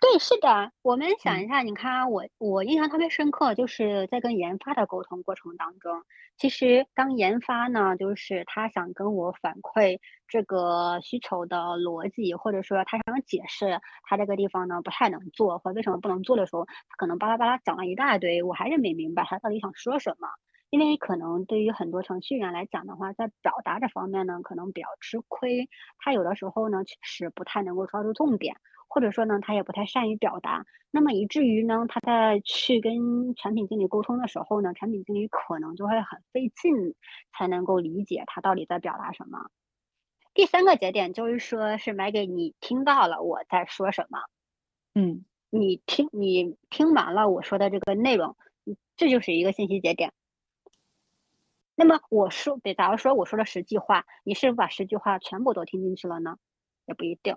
[0.00, 6.02] 对，是的，我们想一下，你看我，我印象特别深刻，就是在跟研发的沟通过程当中，
[6.36, 20.28] 其实当研发呢，就是他想跟我反馈这个需求的逻辑，或者说他想解释他这个地方呢不太能做，或为什么不能做的时候，他可能巴拉巴拉讲了一大堆，我还是没明白他到底想说什么。
[20.70, 28.56] 因为可能对于很多程序员来讲的话，在表达这方面呢，可能比较吃亏，他有的时候呢确实不太能够抓住重点。
[28.90, 36.94] 或者说呢，他也不太善于表达，那么以至于呢，他在去跟产品经理沟通的时候呢，产品经理可能就会很费劲，
[37.36, 39.50] 才能够理解他到底在表达什么。
[40.32, 44.20] 第三个节点就是说，是买给你听到了我在说什么，
[44.94, 48.36] 嗯，你听你听完了我说的这个内容，
[48.96, 50.12] 这就是一个信息节点。
[51.80, 56.36] 那么我说，比假如说我说了十句话，你是不是把十句话全部都听进去了呢？
[56.86, 57.36] 也不一定。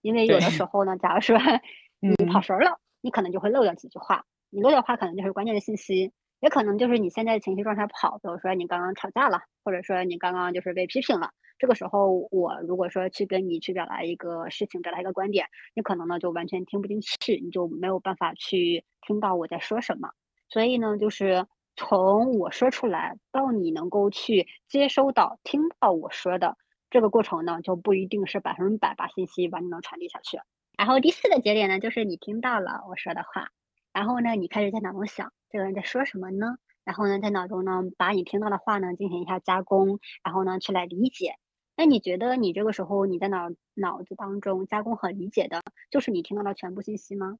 [0.00, 1.36] 因为有的时 候呢，假如说
[1.98, 4.24] 你跑神了，你可能就会漏掉几句话。
[4.50, 8.16] 你漏掉话，可能就是关键的信息，也可能就是你现在情绪状态不好。
[8.18, 11.30] 比如说你刚刚吵架了，或者说你刚刚就是被批评了。
[11.58, 20.10] 这个时候，我如果说去跟你去表达一个事情，表达一个观点，你可能呢就完全听不进去，你就没有办法去听到我在说什么。
[20.48, 21.44] 所以呢，就是
[21.78, 26.56] 从我说出来到你能够去接收到、听到我说的。
[26.90, 30.40] 这个过程呢，就不一定是百分之百把信息完整的传递下去。
[30.76, 33.50] 然后第四个节点呢，就是你听到了我说的话，
[33.92, 36.56] 然后呢，你开始在脑中想这个人在说什么呢？
[36.84, 41.34] 然后呢，在脑中呢，把你听到的话呢进行一下加工，然后呢，去来理解。
[41.76, 47.36] 那你觉得你这个时候你在脑脑子当中加工和理解的，就是你听到的全部信息吗？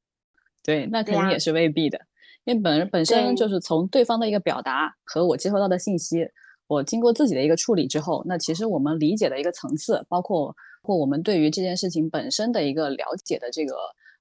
[0.68, 1.98] 对，那肯定也是未必的，
[2.44, 6.28] 因为本人本身就是从对方的一个表达和我接收到的信息。
[6.66, 13.76] 我经过自己的一个处理之后，那其实我们理解的一个层次，包括或我们对于这件事情本身的一个了解的这个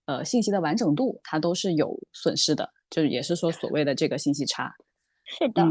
[0.05, 4.73] 呃信息的完整度，它都是有损失的，就是也是说所谓的这个信息差。
[5.27, 5.61] 是的，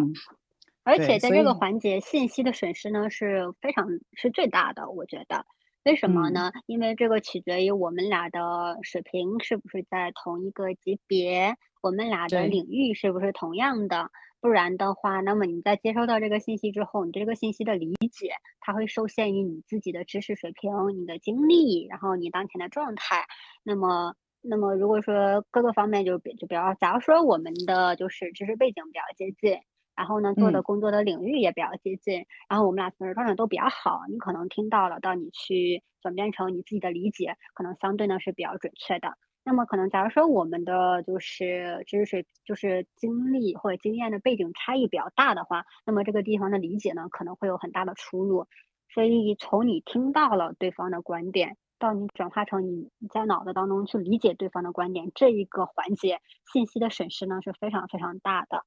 [0.84, 5.42] 而且在这个环节，信息的损失呢是非常是最大的，我觉得。
[5.86, 6.50] 为什么呢？
[6.66, 14.10] 因为这个取决于我们俩的水平是不是在同一个级别，我们俩的领域是不是同样的。
[14.40, 23.24] 不然的话，那么你在接收到这个信息之后，你对这个信息的理解，它会受限于你自己的知识水平、你的经历，然后你当前的状态。
[23.62, 29.56] 那么那么如果说各个方面就比就比较，假如说我们的就是知识背景比较接近，
[29.96, 39.14] 然后呢做的工作的领域也比较接近，然后我们俩平时状态都比较好，你可能听到了，到你去转变成你自己的理解，可能相对呢是比较准确的。
[39.44, 48.46] 那么可能假如说我们的就是知识水就是经历或者经验的背景差异比较大的话，那么这个地方的理解呢可能会有很大的出入。
[48.92, 51.56] 所以从你听到了对方的观点。
[51.78, 58.64] 到你转化成你在脑子当中去理解对方的观点这一个环节，信息的损失呢是非常非常大的，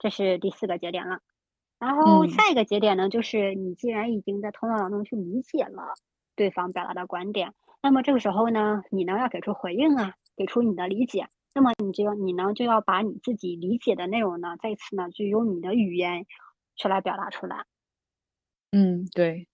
[0.00, 1.20] 这是第四个节点了。
[1.78, 5.94] 然后下一个节点呢，就是你既然已经在头脑当中去理解了
[6.34, 11.28] 对方表达的观点，那么这个时候呢，你呢要给出回应啊，给出你的理解。
[11.54, 16.26] 那么你就要你呢就要把你自己理解的内容呢，再次呢就用你的语言
[16.76, 17.64] 去来表达出来。
[18.72, 19.48] 嗯，对。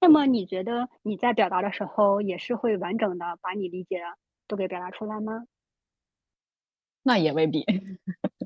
[0.00, 4.04] 那么你觉得你在表达的时候也是会完整的把你理解的
[4.48, 5.44] 都给表达出来吗？
[7.02, 7.64] 那也未必。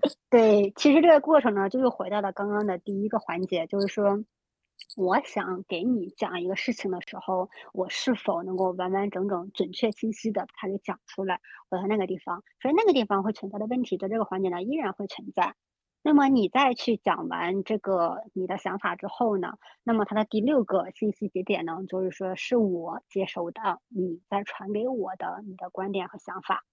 [0.31, 4.23] 对，其实这个过程呢，就又回到了刚刚的第一个环节，就是说，
[4.97, 11.41] 我想给你讲一个事情的时候，我是否能够完完整整、准确、清晰的把它给讲出来？
[11.71, 15.55] 回到那个地方，所以那个地方会存在的问题，在这个环节呢依然会存在。
[16.03, 19.55] 那么你再去讲完这个你的想法之后呢？
[19.83, 26.65] 那么它的第六个信息节点呢，就是说是我接收的，你在传给我的你的观点和想法。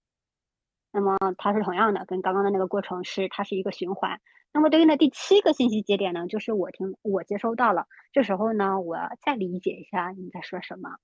[0.92, 4.20] 那么它是同样的，跟刚刚的那个过程是它是一个循环。
[4.52, 10.96] 那么对应的第七个信息节点呢，就是我听我接收到了，这时候呢，我再理解一下你在说什么。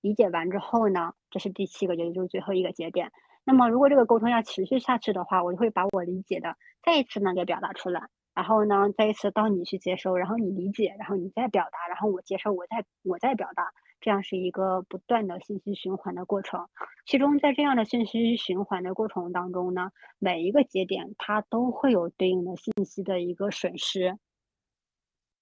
[0.00, 3.10] 理解完之后呢，这是第七个，也就是最后一个节点。
[3.44, 8.02] 那么，如果这个沟通要持续下去的话，我就会把我理解的再一次呢给表达出来，
[8.34, 13.68] 然后呢再一次到你去接收，然后你理解，然后你再表达，然后我接收，我再我再表达，
[14.06, 16.68] 这样是一个不断的信息循环的过程。
[17.06, 19.90] 其中在这样的信息循环的过程当中呢，
[20.20, 24.16] 每一个节点它都会有对应的信息的一个损失。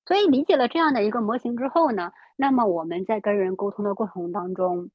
[0.07, 4.91] 所以理解了这样的一个模型之后呢，那么我们在跟人沟通的过程当中。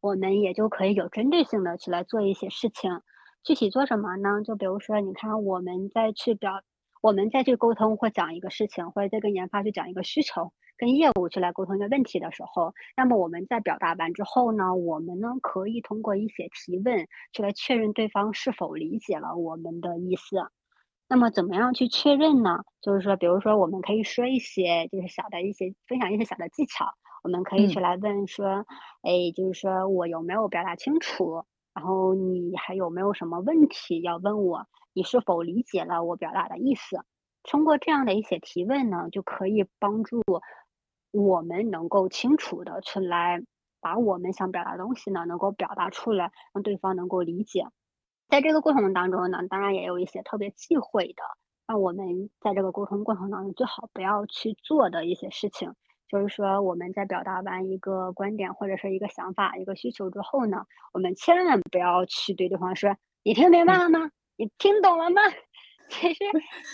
[0.00, 3.00] 我们也就可以有针对性的去来做一些事情，
[3.42, 4.42] 具体做什么呢？
[4.44, 6.62] 就比如说，你看我们在去表，
[7.02, 20.36] 我们再去沟通或讲一个事情，或者在跟研发去讲一个需求，跟业务去来沟通一个问题的时候，那么我们在表达完之后呢，我们呢可以通过一些提问去来确认对方是否理解了我们的意思。
[21.08, 22.60] 那么怎么样去确认呢？
[22.80, 26.86] 就是说，比如说，我们可以说一些就是小的一些分享一些小的技巧。
[27.24, 28.66] 我们可以去来问说，
[29.02, 31.42] 哎，就是说我有没有表达清楚？
[31.74, 34.66] 然后你还有没有什么问题要问我？
[34.92, 36.98] 你是否理解了我表达的意思？
[37.42, 40.20] 通过这样的一些提问呢，就可以帮助
[41.10, 43.42] 我们能够清楚的去来
[43.80, 47.66] 把我们想表达的东西呢，能够表达出来，让对方能够理解。
[48.28, 51.22] 在这个过程当中呢，当然也有一些特别忌讳的，
[51.66, 55.72] 让我们在这个沟通过程当中最好不要去做的一些事情。
[56.08, 64.10] 就是说，我们在表达完一个观点或者是一个想法、一个需求之后呢，我们千万不要去对对方说：“你听明白了吗？
[64.36, 65.20] 你听懂了吗？”
[65.88, 66.18] 其实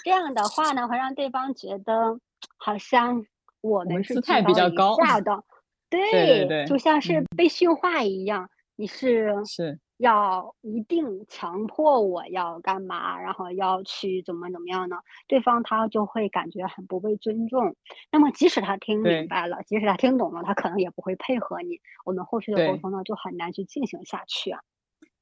[0.04, 2.18] 这样的话呢，会让对方觉得
[2.58, 3.24] 好像
[3.64, 4.94] 我们是姿态比较高
[5.24, 5.42] 的，
[5.88, 8.48] 对对对，就像是被驯化一样。
[8.76, 9.80] 你是是。
[9.98, 14.96] 要一定强迫我要干嘛，然后要去怎么怎么样呢？
[15.28, 17.76] 对方他就会感觉很不被尊重。
[18.10, 21.80] 那么即使他听明白了，即使他听懂了，他可能也不会配合你。
[22.04, 24.60] 我们后续的沟通呢，就很难去进行下去啊。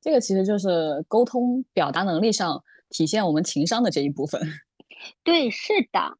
[0.01, 4.41] 这个其实就是沟通表达能力上体现我们情商的这一部分。
[5.23, 6.17] 对，是的。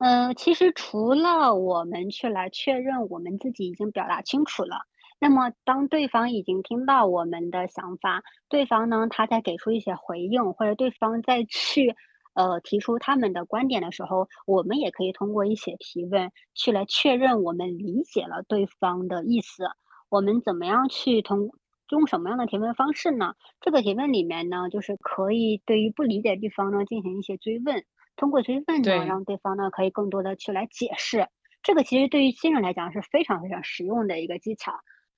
[0.00, 4.76] 嗯，其实除了我们去来确认我们自己已经表达清楚了。
[5.18, 11.94] 那么，当对方已经听到我们的想法，对方呢，他在给出一些回应，或者对方再去，
[12.34, 19.64] 呃，提出他们的观点的时候，我们也可以通过一些提问去来确认我们理解了对方的意思。
[20.10, 21.50] 我们怎么样去通
[21.90, 23.32] 用什么样的提问方式呢？
[23.62, 27.82] 这个提问里面呢，就是可以对于不理解的地方呢进行一些追问，
[28.16, 31.28] 通过追问呢，让对方呢可以更多的去来解释。
[31.62, 34.72] 这个其实对于新人来讲是非常非常实用的一个技巧。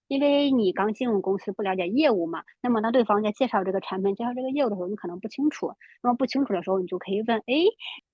[0.09, 5.73] 因为你刚进入公司，不了解业务嘛，那么当对方在介绍这个产品、介绍这个业务的时候，你可能不清楚。
[6.03, 7.55] 那么不清楚的时候，你就可以问：哎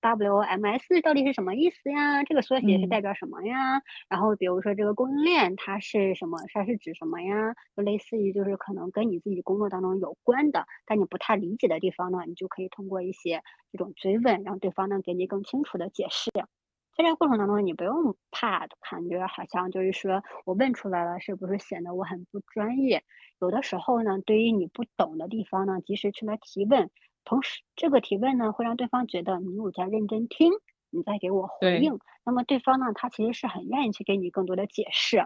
[0.01, 2.23] ，WMS 到底是什么意思呀？
[2.23, 3.81] 这个缩写是代表什么呀？
[4.09, 6.37] 然后比如说这个供应链它是什么？
[6.53, 7.53] 它是指什么呀？
[7.75, 13.41] 就类似于就是可能跟你自己工作当中有关的，但你不太理解的地方呢，你就可以通过一些
[13.71, 16.29] 这种追问，让对方呢给你更清楚的解释。
[16.95, 23.03] 在这个过程当中，你不用怕，感觉好像就是说我问出来了，是不是显得我很不专业？
[23.41, 26.89] 有的时候呢，对于你不懂的地方呢，及时去来提问，
[27.25, 30.53] 同时这个提问呢，会让对方觉得你有在认真听，
[30.89, 31.99] 你在给我回应。
[32.23, 35.25] 那么对方呢，他其实是很愿意去给你更多的解释。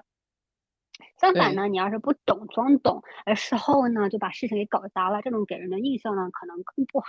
[1.19, 7.07] 相反呢，你要是不懂装懂，而事后呢就把事情给搞砸了，这种给人的印象呢可能更不好。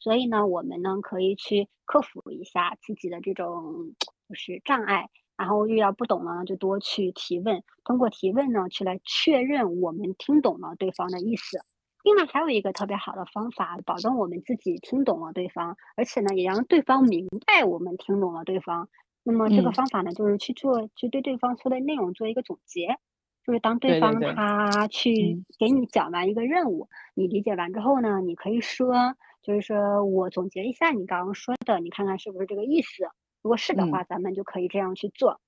[0.00, 3.94] 所以呢，我们呢可以去克服一下自己的这种
[4.28, 11.58] 就是障碍，然后遇到不懂呢就多去提问，通过提问呢去来确认我们听懂了对方的意思。
[12.02, 18.88] 另外还有一个特别好的方法，保证我们自己听懂了对方，而且呢也让对方明白我们听懂了对方。
[19.22, 22.96] 那么这个方法呢就是去做，去对对方说的内容做一个总结。
[23.42, 28.94] 就是当对方他去给你讲完一个任务，你理解完之后呢，你可以说，
[29.42, 33.04] 就是说我总结一下你刚刚说的，你看看是不是这个意思？
[33.42, 35.40] 如果是的话，咱们就可以这样去做。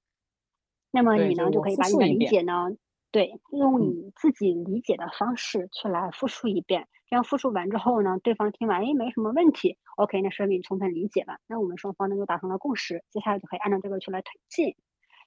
[0.90, 2.68] 那么你呢，就可以把你的理解呢，
[3.10, 6.86] 对，用你自己理解的方式去来复述一遍。
[7.08, 11.36] 这样复述完之后呢，对方听完，哎，没什么问题，OK，那说明你充分理解了。
[11.46, 14.74] 那我们双方呢就达成了共识，接下来就可以按照这个去来推进。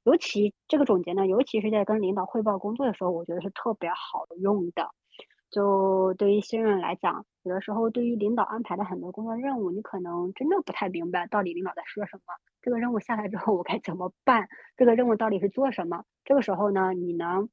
[0.03, 4.89] 尤其这个总结呢，尤其是在跟领导汇报工作的时候，我觉得是特别好用的。
[5.55, 12.23] 就对于新人来讲，有的时候对于领导安排的很多工作任务，你可能真的不太明白到底领导在说什么。
[12.61, 14.49] 这个任务下来之后，我该怎么办？
[14.75, 16.03] 这个任务到底是做什么？
[16.25, 17.47] 这个时候呢，你呢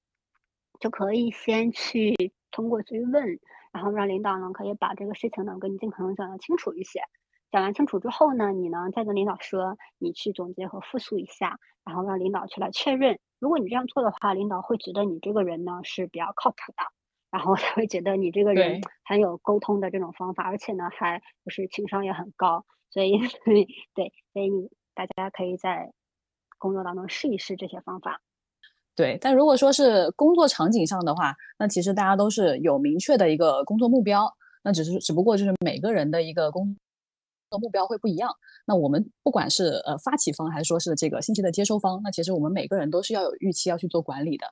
[0.80, 3.38] 就可以先去通过追问，
[3.72, 7.02] 然后让领导呢可以把这个事情呢跟你尽可能讲的清楚一些。
[7.52, 11.56] 讲完清楚之后呢，你呢再跟领导说，你去总结和复述一下。
[11.84, 16.82] 然后让领导去来确认，如果你这样做的话，领导会觉得你这个人呢是比较靠谱的，
[17.32, 23.12] 然后他会觉得你这个人很有沟通的这种方法，而且呢还就是情商也很高，所以
[23.94, 25.90] 对，所以你大家可以在
[26.58, 28.20] 工作当中试一试这些方法。
[28.94, 34.30] 对，但如果说是工作场景上的话，那其实大家都是有明确的一个工作目标，
[34.62, 36.76] 那只是只不过就是每个人的一个工作。
[37.60, 38.34] 目标会不一样。
[38.66, 44.46] 那我们不管是呃发起方，还是说是这个信息的接收方，那其实我们每个人都是要有预期要去做管理的。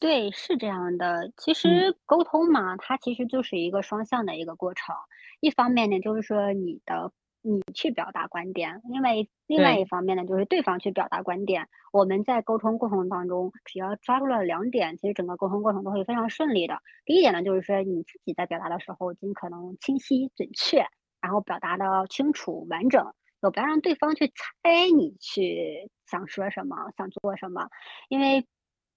[0.00, 1.30] 对，是这样的。
[1.36, 4.96] 其实沟通嘛，它其实就是一个双向的一个过程。
[5.40, 9.10] 一方面呢，就是说你的你去表达观点；，另外
[9.46, 11.68] 另外一方面呢，就是对方去表达观点。
[11.92, 16.78] 我们在沟通过程当中，只要抓住了两点，其实整个沟通过程都会非常顺利的。
[17.04, 20.82] 第一点呢，就是说你自己在表达的时候，尽可能清晰准确。
[21.20, 23.04] 然后表达的清楚完整，
[23.42, 27.68] 就不要让对方去猜你去想说什么、想做什么，
[28.08, 28.46] 因为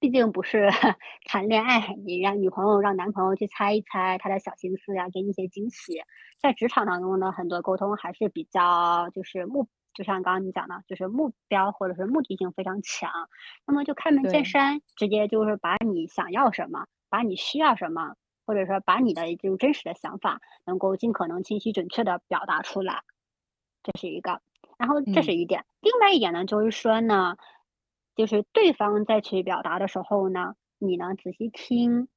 [0.04, 0.68] 毕竟不是
[1.24, 5.94] 谈恋爱，你让女朋友、让男朋友去猜一猜他的小心思呀，给你一些惊喜。
[6.42, 13.10] 在职场当中呢，很多沟通还是比较就是目，就像刚刚你讲的，就是目标或者是目的性非常强，
[13.66, 18.14] 那么就开门见山，直接就是把你想要什么，把你需要什么。
[18.46, 23.00] 或者说，把你的这种真实的想法能够尽可能清晰准确的表达出来，
[23.84, 24.42] 这是一个。
[24.78, 25.64] 然后这是一点。
[25.80, 27.38] 另外一点呢，就是说呢，
[28.16, 32.08] 就是对方在去表达的时候呢，你呢仔细听，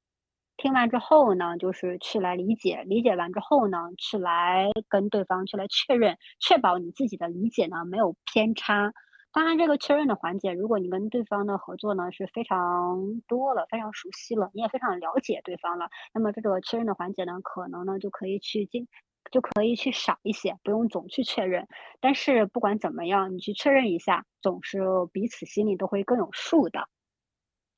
[0.57, 8.93] 听完之后呢，就是去来理解，理解完之后呢，去来跟对方去来确认，确保你自己的理解呢没有偏差。
[9.33, 18.89] 当然，这个确认的环节，如果你跟对方的合作呢是非常多了、非常熟悉了，你也非常了解对方了，那么这个确认的环节呢，可能呢就可以去进，
[19.31, 21.67] 就可以去少一些，不用总去确认。
[22.01, 24.81] 但是不管怎么样，你去确认一下，总是
[25.13, 26.89] 彼此心里都会更有数的。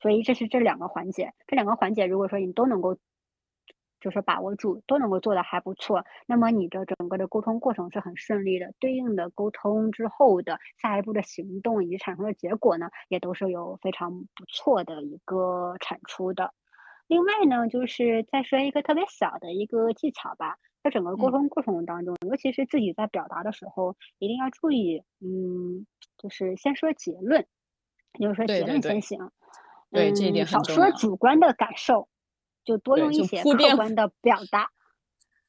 [0.01, 2.97] 所以这是这两个环节，这两个环节如果说你都能够。
[4.01, 16.55] 就是把握住，都能够做的还不错，那么你的整个的沟通过程是很顺利的，对应的沟通之后的下一步的行动以及产生的结果呢，也都是有非常不错的一个产出的。
[17.09, 27.47] 另外呢，就是再说一个特别小的一个技巧吧，在整个沟通过程当中，尤其是自己在表达的时候，一定要注意，嗯，就是先说结论，
[28.19, 29.31] 就是说结论先行，
[29.91, 32.09] 对这一点少说主观的感受。
[32.65, 34.69] 就多用一些客观的表达，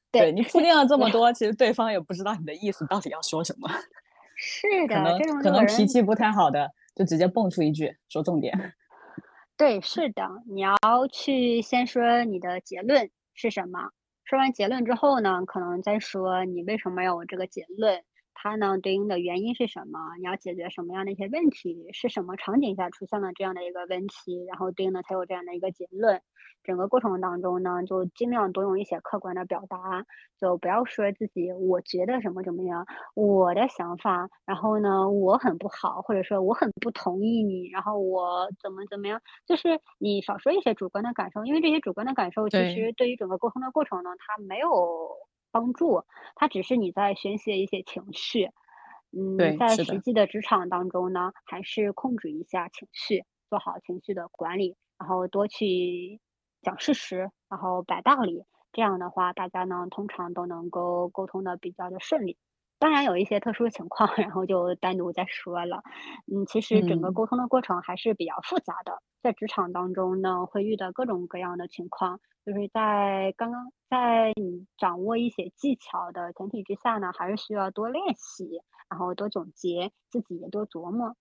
[0.09, 3.67] 对你铺垫了这么多， 其实对方也不知道你的意思到底要说什么。
[4.37, 8.73] 是的，可能可能脾气不太好的，就直接蹦出一句说重点。
[9.57, 10.77] 对，是的，你要
[11.11, 13.89] 去先说你的结论是什么，
[14.29, 17.99] 说完结论之后呢，可能再说你为什么要有这个结论，
[18.41, 19.99] 它呢对应的原因是什么？
[20.17, 21.89] 你要解决什么样的一些问题？
[21.91, 24.45] 是什么场景下出现了这样的一个问题？
[24.47, 26.21] 然后对应的才有这样的一个结论。
[26.63, 30.05] 整个过程当中呢，就尽量多用一些客观的表达，
[30.39, 44.69] 就不要说自己我觉得什么怎么样，我的想法，然后呢我很不好，或者说我很不同意你，然后我怎么怎么样，就是你少说一些主观的感受，因为这些主观的感受其实对于整个沟通的过程呢，它没有。
[45.51, 46.03] 帮助，
[46.35, 48.49] 它只是你在宣泄一些情绪，
[49.11, 56.19] 嗯，在实际的职场当中呢，还是控制一下情绪，做好情绪的管理，然后多去
[56.61, 62.37] 讲事实，然后摆道理，这样的话，大家呢通常都能够沟通的比较的顺利。
[62.77, 65.81] 当然有一些特殊情况， 然后就单独再说了。
[66.31, 72.21] 嗯，其实整个沟通的过程还是比较复杂的，在职场当中呢，会遇到各种各样的情况。
[72.45, 81.15] 就是在刚刚在你掌握一些技巧的前提之下呢，还是需要多练习，然后多总结，自己也多琢磨。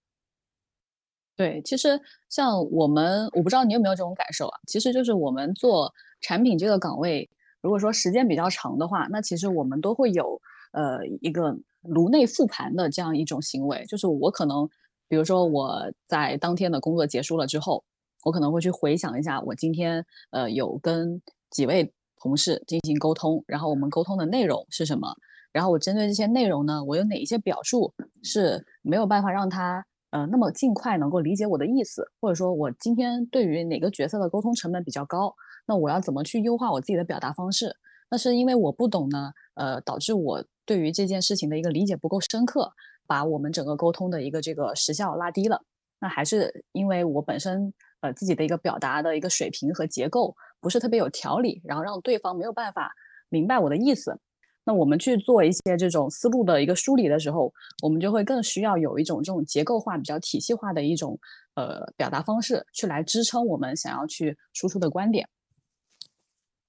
[1.36, 4.58] 对，其实像我们，我不知道你有没有这种感受啊？
[4.66, 7.28] 其实就是我们做产品这个岗位，
[7.60, 10.40] 如果说时间比较长的话，那其实我们都会有。
[10.70, 14.68] 呃，一个颅内复盘的这样一种行为，就是我可能，
[15.08, 17.82] 比如说我在当天的工作结束了之后，
[18.28, 21.18] 我可能会去回想一下我今天呃有跟
[21.50, 25.08] 几位同事进行沟通，然后我们沟通的内容是什么，
[25.50, 35.34] 然后我针对这些内容呢，我有哪一些表述是没有办法让他呃那么尽快能够理解我的意思，或者说我今天对于哪个角色的沟通成本比较高，
[35.66, 37.74] 那我要怎么去优化我自己的表达方式？
[38.10, 40.44] 那是因为我不懂呢，呃，导致我。
[40.68, 42.70] 对于这件事情的一个理解不够深刻，
[43.06, 45.62] 把我们整个沟通的一个这个时效拉低了。
[45.98, 52.92] 那还是因为我本身呃自己的一个表达的一个水平和结构不是特别有条理，然后让对方没有办法
[53.28, 54.18] 明白我的意思。
[54.64, 57.50] 那我们去做一些这种思路的一个梳理的时候，
[57.82, 61.18] 我们就会更需要有一种这种结构化、比较体系化的一种
[61.54, 65.26] 呃表达方式，去来支撑我们想要去输出的观点。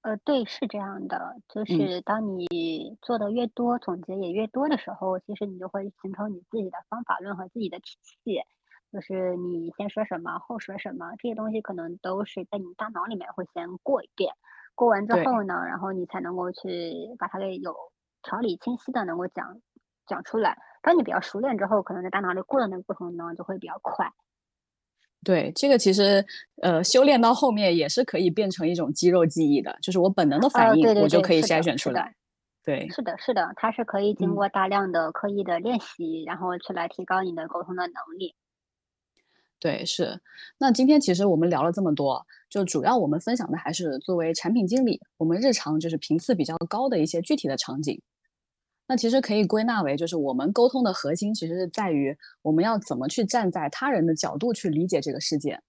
[0.02, 2.48] 呃，对，是这样的，就是当你
[3.02, 8.40] 做的越多，总结也越多的时候，其实你就会形成你自己的方法论和自己的体系。
[8.92, 14.34] 就是你先说什么，后说什么，这些东西可能都是在你大脑里面会先过一遍。
[14.76, 17.76] 过完之后呢，然后你才能够去把它给有
[18.24, 19.60] 条理清晰的能够讲
[20.08, 20.58] 讲出来。
[20.82, 24.10] 当你比较熟练之后，可能在大脑里过的那个过程呢，就会比较快。
[25.26, 26.26] 对，这个其实，
[26.62, 32.16] 呃，修炼到后面也是可以变成一种肌肉记忆的，就是我本能的反应，我就可以筛选出来。
[32.64, 38.34] 对，是的，是的，它是可以经过大量的刻意的练习，然后去来提高你的沟通的能力。
[39.60, 40.18] 对，是。
[40.58, 48.02] 那今天其实我们聊了这么多，就主要我们分享的还是作为产品经理，我们日常就是频次比较高的一些具体的场景。
[48.88, 55.62] 那其实可以归纳为，就是我们沟通的核心其实是在于我们要怎么去站在他人的角度去理解这个世界。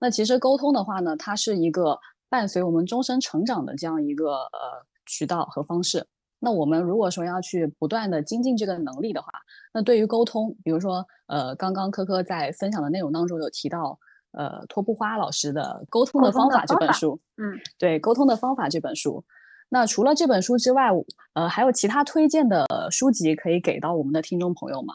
[0.00, 6.06] 那其实沟通的话呢，它是一个伴随我们终身成长的这样一个呃渠道和方式。
[6.38, 9.28] 那我们如果说要去不断的精进这个能力的话，
[9.72, 13.98] 那对于沟通，比如说呃刚刚科科在分享的内容当中有提到，
[14.32, 19.24] 呃托布花老师的《沟通的方法》这本书，嗯，对，《沟通的方法》这本书。
[19.68, 20.90] 那除了这本书之外，
[21.32, 24.94] 呃，还有其他推荐的书籍可以给到我们的听众朋友吗？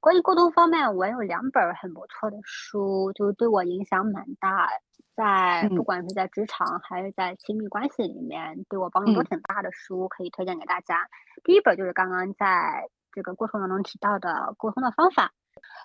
[0.00, 4.68] 关于沟通方面，我有两本很不错的书，就是对我影响蛮大，
[5.14, 11.08] 在不管是在职场还是在亲密关系里面，对我帮助都挺大的书，可以推荐给大家。
[11.44, 15.32] 第一本就是刚刚在这个过程当中提到的沟通的方法，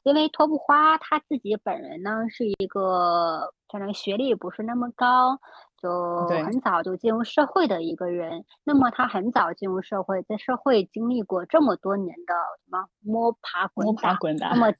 [0.04, 5.40] 因为托布花他自己本人呢是一个可能学历不是那么高。
[5.80, 14.18] 就很早就进入社会的一个人，那么他很早进入社会，在社会经历过这么多年的什么摸爬滚打，
[14.50, 14.74] 那么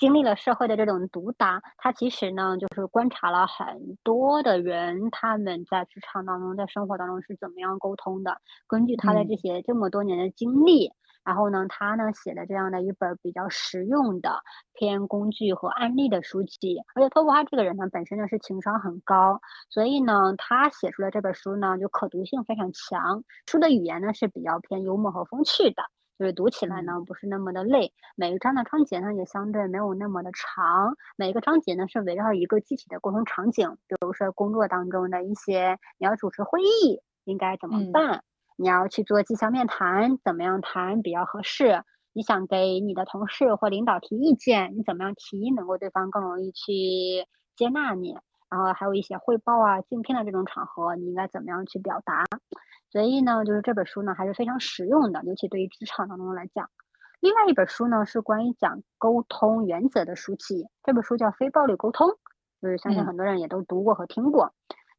[0.00, 10.90] 经历了社会的这种毒打，他其实呢就是观察了很多的人，他们在职场当中，在生活当中是怎么样沟通的，根据他的这些这么多年的经历。
[11.22, 14.40] 然后呢，他呢写了这样的一本比较实用的
[14.72, 19.38] 偏工具和案例的书籍，而且托布哈这个人呢本身呢是情商很高，
[19.68, 25.82] 所以呢他写出来这本书呢就可读性非常强，书的语言呢是比较偏幽默和风趣的，
[26.20, 38.22] 就是读起来呢不是那么的累，每一章的章节呢也相对没有那么的长，每一个章节呢是围绕一个具体的沟通场景，比如说工作当中的一些你要主持会议应该怎么办。
[38.58, 41.82] 你要去做绩效面谈，怎么样谈比较合适？
[42.12, 48.14] 你想给你的同事或领导提意见，你怎么样提能够对方更容易去接纳你？
[48.50, 52.26] 然后还有一些汇报啊、竞聘的这种场合，你应该怎么样去表达？
[52.90, 56.68] 所以呢，就是这本书呢还是非常实用的，尤其对于职场当中来讲。
[57.20, 62.08] 另外一本书呢是关于讲沟通原则的书籍，这本书叫《非暴力沟通》，
[62.60, 64.52] 就是相信很多人也都读过和听过。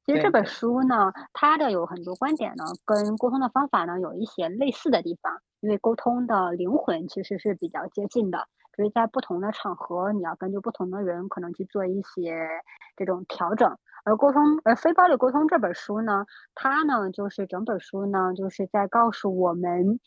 [0.06, 12.48] 其实这本书呢，它的有很多观点呢，跟沟通的方法呢有一些类似的地方，因为沟通的灵魂其实是比较接近的，只是在不同的场合，你要根据不同的人可能去做一些
[12.96, 13.78] 这种调整。
[14.06, 16.26] 而沟通，而非暴力沟通这本书呢，
[16.56, 19.99] 它呢就是整本书呢就是在告诉我们。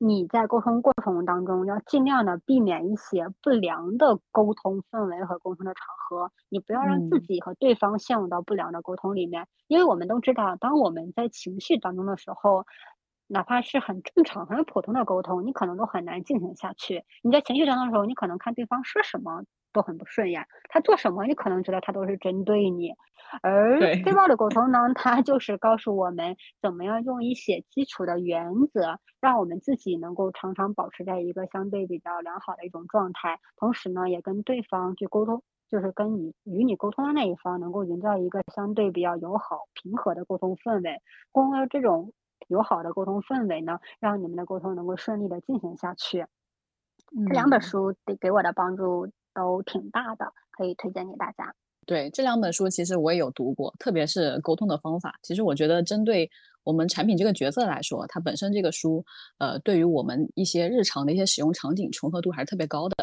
[0.00, 12.64] 你在沟通过程当中要尽量的避免一些不良的沟通氛围和沟通的场合，你不要让自己和对方陷入到不良的沟通里面，因为我们都知道，当我们在情绪当中的时候，
[13.26, 17.02] 哪怕是很正常、很普通的沟通，你可能都很难进行下去。
[17.24, 19.42] 你在情绪当中的时候，你可能看对方说什么。
[19.72, 22.92] 都很不顺眼，他做什么你可能觉得他都是针对你，
[23.42, 41.00] 而非暴力沟通呢，它就是告诉我们怎么样用一些基础的原则，让我们自己能够常常保持在一个相对比较良好的一种状态，同时呢，也跟对方去沟通，就是跟你与你沟通的那一方能够营造一个相对比较友好、平和的沟通氛围，
[41.32, 42.12] 通过这种
[42.48, 46.26] 友好的沟通氛围呢，让你们的沟通能够顺利的进行下去。
[47.26, 49.08] 这两本书给给我的帮助。
[49.34, 51.54] 都挺大的，可以推荐给大家。
[51.86, 55.14] 对这两本书，其实我也有读过，特别是沟通的方法。
[55.22, 56.30] 其实我觉得，针对
[56.62, 59.02] 我们产品这个角色来说，它本身这个书，
[59.38, 62.94] 呃，对于我们一些日常的一些使用场景重合度还是特别高的。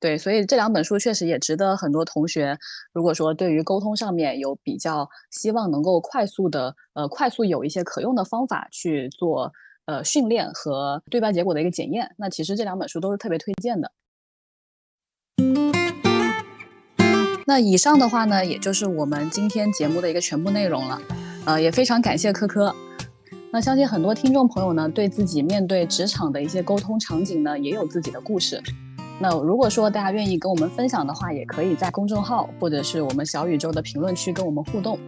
[0.00, 2.58] 对，所以这两本书确实也值得很多同学，
[2.92, 9.52] 如果说对于沟通上面有比较希望能够快速的，呃，快速有一些可用的方法去做，
[9.84, 13.92] 呃，训练和对标结果的一个检验，那其实这两本书都是特别推荐的。
[17.44, 21.00] 那以上的话呢，也就是我们今天节目的一个全部内容了。
[21.44, 22.74] 呃，也非常感谢科科。
[23.50, 28.62] 那相信很多听众朋友呢，对自己面对职场的一些沟通场景呢，也有自己的故事。
[29.18, 34.98] 那如果说大家愿意跟我们分享的话，也可以在公众号或者是我们小宇宙的评论区跟我们互动。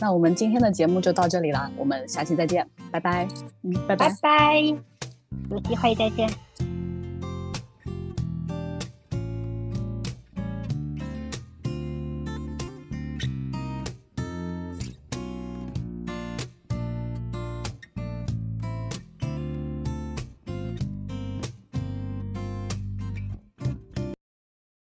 [0.00, 3.28] 那我们今天的节目就到这里了，我们下期再见，拜拜。
[3.62, 4.58] 嗯，拜拜拜，
[5.50, 6.85] 有机会再见。